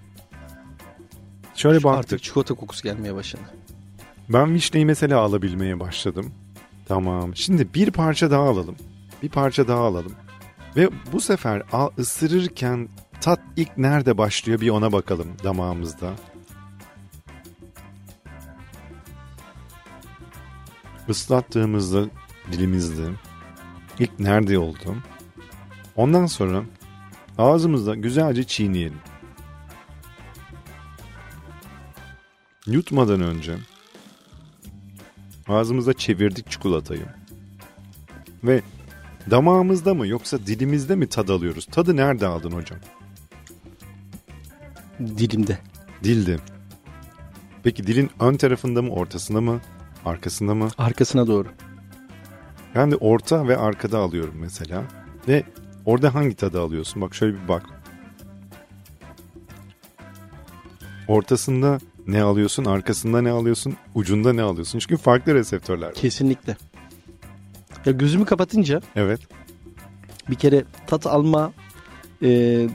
[1.63, 1.99] Şöyle baktık.
[1.99, 3.43] Artık çikolata kokusu gelmeye başladı.
[4.29, 6.33] Ben vişneyi mesela alabilmeye başladım.
[6.89, 7.37] Tamam.
[7.37, 8.77] Şimdi bir parça daha alalım.
[9.23, 10.13] Bir parça daha alalım.
[10.77, 12.89] Ve bu sefer al, ısırırken
[13.21, 16.11] tat ilk nerede başlıyor bir ona bakalım damağımızda.
[21.09, 22.05] Islattığımızda
[22.53, 23.09] dilimizde
[23.99, 24.97] ilk nerede oldu?
[25.97, 26.63] Ondan sonra
[27.39, 29.12] ağzımızda güzelce çiğneyelim.
[32.67, 33.57] Yutmadan önce
[35.49, 37.07] ağzımıza çevirdik çikolatayı.
[38.45, 38.63] Ve
[39.31, 41.67] damağımızda mı yoksa dilimizde mi tad alıyoruz?
[41.67, 42.79] Tadı nerede aldın hocam?
[45.01, 45.59] Dilimde.
[46.05, 46.39] Dilde.
[47.63, 49.61] Peki dilin ön tarafında mı, ortasında mı,
[50.05, 50.69] arkasında mı?
[50.79, 51.49] Arkasına doğru.
[52.75, 54.85] Ben de orta ve arkada alıyorum mesela.
[55.29, 55.45] Ve
[55.85, 57.03] orada hangi tadı alıyorsun?
[57.03, 57.67] Bak şöyle bir bak.
[61.09, 64.79] Ortasında ne alıyorsun, arkasında ne alıyorsun, ucunda ne alıyorsun?
[64.79, 65.95] Çünkü farklı reseptörler var.
[65.95, 66.57] Kesinlikle.
[67.87, 69.21] Ya gözümü kapatınca Evet.
[70.31, 71.53] bir kere tat alma
[72.23, 72.69] e,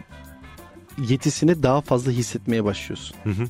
[1.08, 3.18] yetisini daha fazla hissetmeye başlıyorsun.
[3.24, 3.44] Hı hı.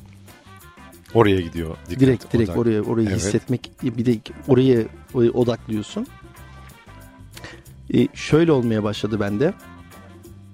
[1.14, 1.76] Oraya gidiyor.
[1.88, 2.58] Dikkat, direkt direkt odak.
[2.58, 3.18] oraya orayı Evet.
[3.18, 4.18] hissetmek bir de
[4.48, 6.06] oraya, oraya odaklıyorsun.
[7.94, 9.54] E, şöyle olmaya başladı bende.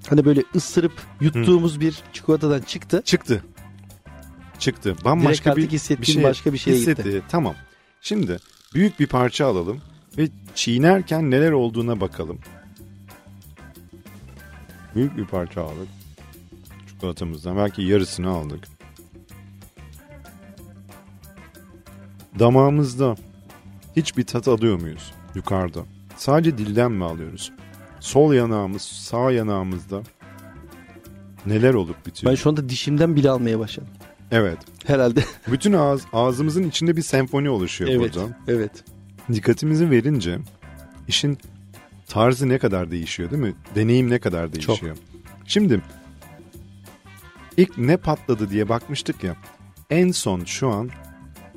[0.09, 3.03] Hani böyle ısırıp yuttuğumuz bir çikolatadan çıktı.
[3.05, 3.45] Çıktı.
[4.59, 4.89] Çıktı.
[4.89, 7.03] Direkt Bambaşka artık bir, bir şey başka bir şeye hissetti.
[7.03, 7.23] gitti.
[7.29, 7.55] Tamam.
[8.01, 8.39] Şimdi
[8.75, 9.81] büyük bir parça alalım
[10.19, 12.39] ve çiğnerken neler olduğuna bakalım.
[14.95, 15.89] Büyük bir parça aldık.
[16.89, 18.69] Çikolatamızdan belki yarısını aldık.
[22.39, 23.17] Damağımızda
[23.97, 25.81] hiçbir tat alıyor muyuz yukarıda?
[26.17, 27.53] Sadece dilden mi alıyoruz?
[28.01, 30.03] Sol yanağımız, sağ yanağımızda
[31.47, 32.31] neler olup bitiyor?
[32.33, 33.89] Ben şu anda dişimden bile almaya başladım.
[34.31, 34.59] Evet.
[34.87, 35.25] Herhalde.
[35.53, 38.01] Bütün ağız, ağzımızın içinde bir senfoni oluşuyor evet.
[38.01, 38.39] burada.
[38.49, 38.85] Evet.
[39.33, 40.39] Dikkatimizi verince
[41.09, 41.39] işin
[42.09, 43.55] tarzı ne kadar değişiyor değil mi?
[43.75, 44.97] Deneyim ne kadar değişiyor.
[45.47, 45.81] Şimdi
[47.57, 49.37] ilk ne patladı diye bakmıştık ya.
[49.91, 50.91] En son şu an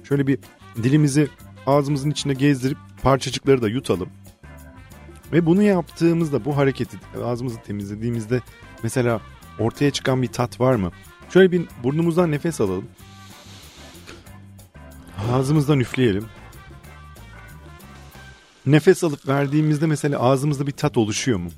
[0.03, 0.39] şöyle bir
[0.83, 1.27] dilimizi
[1.65, 4.09] ağzımızın içine gezdirip parçacıkları da yutalım.
[5.33, 8.41] Ve bunu yaptığımızda bu hareketi ağzımızı temizlediğimizde
[8.83, 9.21] mesela
[9.59, 10.91] ortaya çıkan bir tat var mı?
[11.33, 12.85] Şöyle bir burnumuzdan nefes alalım.
[15.31, 16.25] Ağzımızdan üfleyelim.
[18.65, 21.49] Nefes alıp verdiğimizde mesela ağzımızda bir tat oluşuyor mu?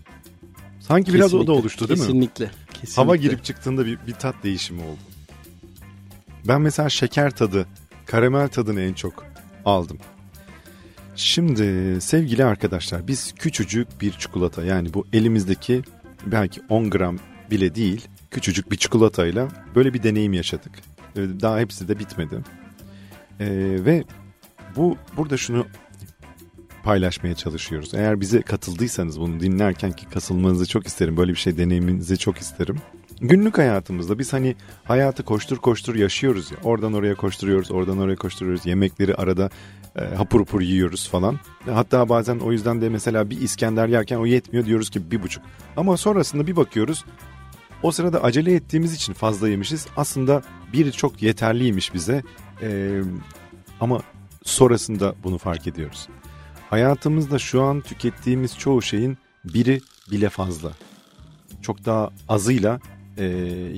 [0.80, 2.06] Sanki biraz o da Kesinlikle, oluştu değil mi?
[2.06, 2.52] Kesinlikle.
[2.74, 3.02] Kesinlikle.
[3.02, 5.00] Hava girip çıktığında bir, bir tat değişimi oldu.
[6.48, 7.68] Ben mesela şeker tadı,
[8.06, 9.26] karamel tadını en çok
[9.66, 9.98] aldım.
[11.16, 15.82] Şimdi sevgili arkadaşlar biz küçücük bir çikolata yani bu elimizdeki
[16.26, 17.20] belki 10 gram
[17.52, 20.72] bile değil küçücük bir çikolatayla böyle bir deneyim yaşadık.
[21.16, 22.36] Ee, Daha hepsi de bitmedi.
[23.40, 23.48] Ee,
[23.86, 24.04] ve
[24.76, 25.66] bu burada şunu
[26.84, 27.94] paylaşmaya çalışıyoruz.
[27.94, 31.18] Eğer bize katıldıysanız bunu dinlerken ki katılmanızı çok isterim.
[31.18, 32.76] Böyle bir şey deneyiminizi çok isterim.
[33.22, 36.58] Günlük hayatımızda biz hani hayatı koştur koştur yaşıyoruz ya.
[36.64, 38.66] Oradan oraya koşturuyoruz, oradan oraya koşturuyoruz.
[38.66, 39.50] Yemekleri arada
[39.96, 41.40] e, hapur hapur yiyoruz falan.
[41.66, 45.44] Hatta bazen o yüzden de mesela bir İskender yerken o yetmiyor diyoruz ki bir buçuk.
[45.78, 47.06] Ama sonrasında bir bakıyoruz
[47.84, 49.88] o sırada acele ettiğimiz için fazla yemişiz.
[49.98, 50.42] Aslında
[50.74, 52.24] bir çok yeterliymiş bize.
[52.62, 53.02] E,
[53.80, 54.02] ama
[54.44, 56.08] sonrasında bunu fark ediyoruz.
[56.70, 60.72] Hayatımızda şu an tükettiğimiz çoğu şeyin biri bile fazla.
[61.62, 62.80] Çok daha azıyla
[63.18, 63.24] e,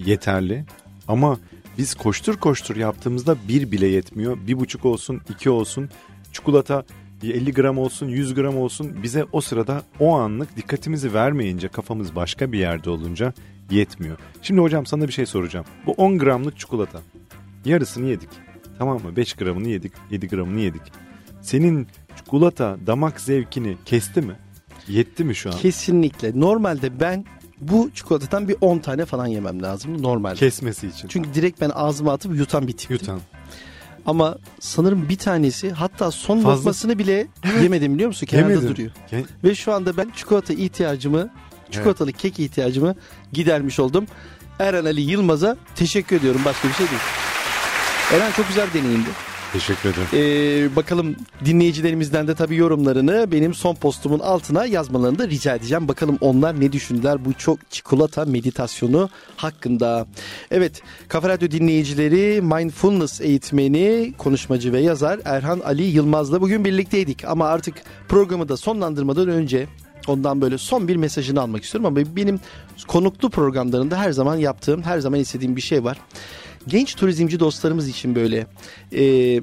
[0.05, 0.65] yeterli.
[1.07, 1.39] Ama
[1.77, 4.37] biz koştur koştur yaptığımızda bir bile yetmiyor.
[4.47, 5.89] Bir buçuk olsun, iki olsun.
[6.31, 6.85] Çikolata
[7.23, 9.03] 50 gram olsun, 100 gram olsun.
[9.03, 13.33] Bize o sırada o anlık dikkatimizi vermeyince kafamız başka bir yerde olunca
[13.71, 14.17] yetmiyor.
[14.41, 15.65] Şimdi hocam sana bir şey soracağım.
[15.85, 16.99] Bu 10 gramlık çikolata.
[17.65, 18.29] Yarısını yedik.
[18.77, 19.15] Tamam mı?
[19.15, 20.81] 5 gramını yedik, 7 gramını yedik.
[21.41, 24.35] Senin çikolata damak zevkini kesti mi?
[24.87, 25.57] Yetti mi şu an?
[25.57, 26.39] Kesinlikle.
[26.39, 27.25] Normalde ben
[27.61, 30.35] bu çikolatadan bir 10 tane falan yemem lazım normalde.
[30.35, 31.07] Kesmesi için.
[31.07, 32.93] Çünkü direkt ben ağzıma atıp yutan bir tiptim.
[32.99, 33.19] Yutan.
[34.05, 37.27] Ama sanırım bir tanesi hatta son Fazla- lokmasını bile
[37.61, 38.25] yemedim biliyor musun?
[38.27, 38.67] Kenarda Yemedin.
[38.69, 38.91] duruyor.
[39.11, 41.29] Ye- Ve şu anda ben çikolata ihtiyacımı,
[41.71, 42.95] çikolatalı kek ihtiyacımı
[43.33, 44.05] gidermiş oldum.
[44.59, 46.41] Eren Ali Yılmaz'a teşekkür ediyorum.
[46.45, 47.01] Başka bir şey değil.
[48.13, 49.09] Eren çok güzel deneyimdi.
[49.53, 50.07] Teşekkür ederim.
[50.13, 51.15] Ee, bakalım
[51.45, 55.87] dinleyicilerimizden de tabii yorumlarını benim son postumun altına yazmalarını da rica edeceğim.
[55.87, 60.07] Bakalım onlar ne düşündüler bu çok çikolata meditasyonu hakkında.
[60.51, 67.25] Evet Kafa Radyo dinleyicileri Mindfulness eğitmeni, konuşmacı ve yazar Erhan Ali Yılmaz'la bugün birlikteydik.
[67.25, 67.75] Ama artık
[68.07, 69.67] programı da sonlandırmadan önce
[70.07, 71.85] ondan böyle son bir mesajını almak istiyorum.
[71.85, 72.39] Ama benim
[72.87, 75.97] konuklu programlarında her zaman yaptığım, her zaman istediğim bir şey var.
[76.67, 78.47] Genç turizmci dostlarımız için böyle
[78.93, 79.41] e,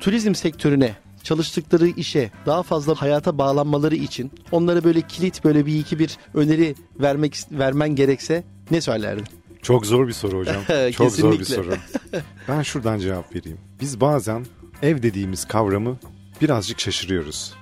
[0.00, 5.98] turizm sektörüne çalıştıkları işe daha fazla hayata bağlanmaları için onlara böyle kilit böyle bir iki
[5.98, 9.24] bir öneri vermek vermen gerekse ne söylerdin?
[9.62, 10.62] Çok zor bir soru hocam.
[10.92, 11.74] Çok zor bir soru.
[12.48, 13.58] Ben şuradan cevap vereyim.
[13.80, 14.46] Biz bazen
[14.82, 15.96] ev dediğimiz kavramı
[16.42, 17.54] birazcık şaşırıyoruz.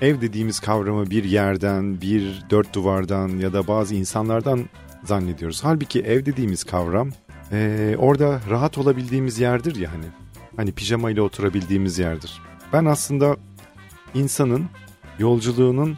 [0.00, 4.64] Ev dediğimiz kavramı bir yerden, bir dört duvardan ya da bazı insanlardan
[5.04, 5.64] zannediyoruz.
[5.64, 7.10] Halbuki ev dediğimiz kavram
[7.52, 10.04] eee, orada rahat olabildiğimiz yerdir ya hani.
[10.56, 12.42] Hani pijama ile oturabildiğimiz yerdir.
[12.72, 13.36] Ben aslında
[14.14, 14.64] insanın
[15.18, 15.96] yolculuğunun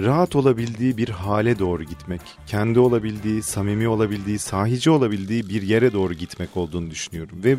[0.00, 6.14] rahat olabildiği bir hale doğru gitmek, kendi olabildiği, samimi olabildiği, sahici olabildiği bir yere doğru
[6.14, 7.38] gitmek olduğunu düşünüyorum.
[7.44, 7.56] Ve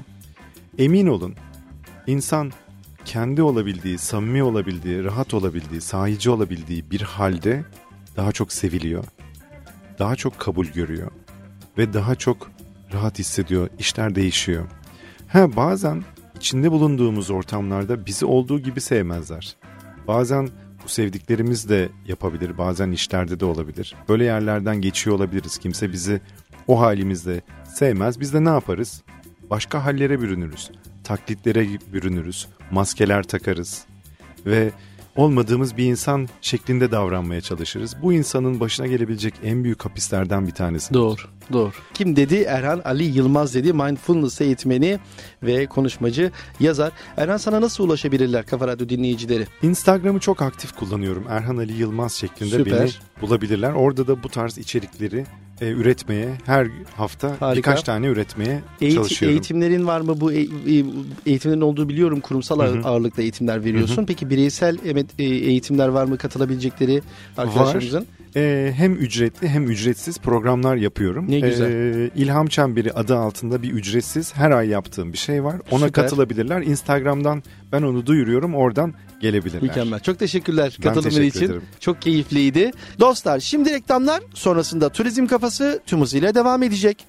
[0.78, 1.36] emin olun
[2.08, 2.52] insan
[3.06, 7.64] kendi olabildiği, samimi olabildiği, rahat olabildiği, sahici olabildiği bir halde
[8.18, 9.04] daha çok seviliyor.
[10.00, 11.12] Daha çok kabul görüyor
[11.78, 12.52] ve daha çok
[12.94, 13.70] rahat hissediyor.
[13.80, 14.66] İşler değişiyor.
[15.28, 16.04] Ha bazen
[16.36, 19.56] içinde bulunduğumuz ortamlarda bizi olduğu gibi sevmezler.
[20.08, 20.50] Bazen
[20.84, 23.96] bu sevdiklerimiz de yapabilir, bazen işlerde de olabilir.
[24.10, 25.58] Böyle yerlerden geçiyor olabiliriz.
[25.58, 26.22] Kimse bizi
[26.68, 27.42] o halimizde
[27.74, 28.20] sevmez.
[28.20, 29.04] Biz de ne yaparız?
[29.50, 30.72] Başka hallere bürünürüz.
[31.12, 32.48] Taklitlere bürünürüz.
[32.72, 33.86] Maskeler takarız.
[34.46, 34.72] Ve
[35.16, 37.96] olmadığımız bir insan şeklinde davranmaya çalışırız.
[38.02, 40.94] Bu insanın başına gelebilecek en büyük hapislerden bir tanesi.
[40.94, 41.22] Doğru,
[41.54, 41.72] doğru.
[41.94, 42.36] Kim dedi?
[42.36, 43.74] Erhan Ali Yılmaz dedi.
[43.74, 45.00] Mindfulness eğitmeni
[45.44, 46.92] ve konuşmacı, yazar.
[47.18, 49.48] Erhan sana nasıl ulaşabilirler Kafa Radyo dinleyicileri?
[49.62, 51.26] Instagram'ı çok aktif kullanıyorum.
[51.30, 52.80] Erhan Ali Yılmaz şeklinde Süper.
[52.80, 52.90] beni
[53.22, 53.72] bulabilirler.
[53.72, 55.26] Orada da bu tarz içerikleri
[55.62, 57.56] e, üretmeye her hafta Harika.
[57.56, 59.34] birkaç tane üretmeye Eğiti- çalışıyorum.
[59.36, 60.22] eğitimlerin var mı?
[60.22, 60.86] Bu e- e-
[61.26, 62.20] eğitimlerin olduğu biliyorum.
[62.20, 62.88] Kurumsal Hı hı.
[62.88, 64.06] ağırlıkta eğitimler veriyorsun.
[64.06, 64.78] Peki bireysel
[65.20, 67.02] e, eğitimler var mı katılabilecekleri
[67.38, 68.06] arkadaşlarımızın?
[68.36, 71.32] E, hem ücretli hem ücretsiz programlar yapıyorum.
[71.32, 71.72] Ne güzel.
[71.72, 75.56] E, İlham Çemberi adı altında bir ücretsiz her ay yaptığım bir şey var.
[75.72, 76.04] Ona Süper.
[76.04, 76.62] katılabilirler.
[76.62, 78.56] Instagram'dan ben onu duyuruyorum.
[78.56, 79.62] Oradan gelebilirler.
[79.62, 80.00] Mükemmel.
[80.00, 81.46] Çok teşekkürler Ben katılımın teşekkür için.
[81.46, 81.62] ederim.
[81.80, 82.72] Çok keyifliydi.
[83.00, 87.06] Dostlar şimdi reklamlar sonrasında turizm kafası tüm hızıyla devam edecek.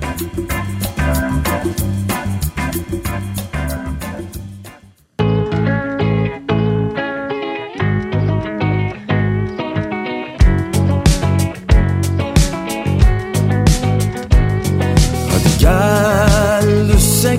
[0.00, 0.24] Hadi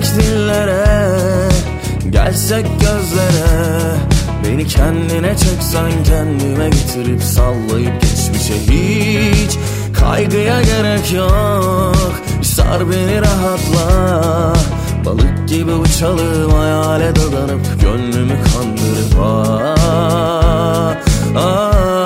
[0.00, 1.48] düşsek dillere
[2.10, 3.96] Gelsek gözlere.
[4.44, 9.58] Beni kendine çeksen kendime getirip sallayıp geçmişe hiç
[10.00, 12.12] Kaygıya gerek yok.
[12.42, 14.52] Sar beni rahatla.
[15.04, 19.76] Balık gibi uçalım hayale dadanıp Gönlümü kandırıp ah,
[21.36, 22.05] ah.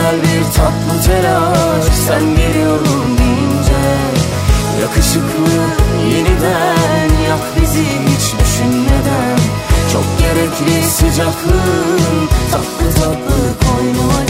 [0.00, 1.84] güzel bir tatlı telaş.
[2.06, 3.80] Sen geliyorum deyince
[4.80, 5.52] Yakışıklı
[6.14, 9.38] yeniden yak bizi hiç düşünmeden.
[9.92, 14.29] Çok gerekli sıcaklığın tatlı tatlı koynuma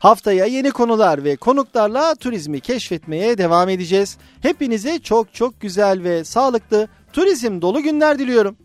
[0.00, 4.18] Haftaya yeni konular ve konuklarla turizmi keşfetmeye devam edeceğiz.
[4.42, 8.56] Hepinize çok çok güzel ve sağlıklı turizm dolu günler diliyorum.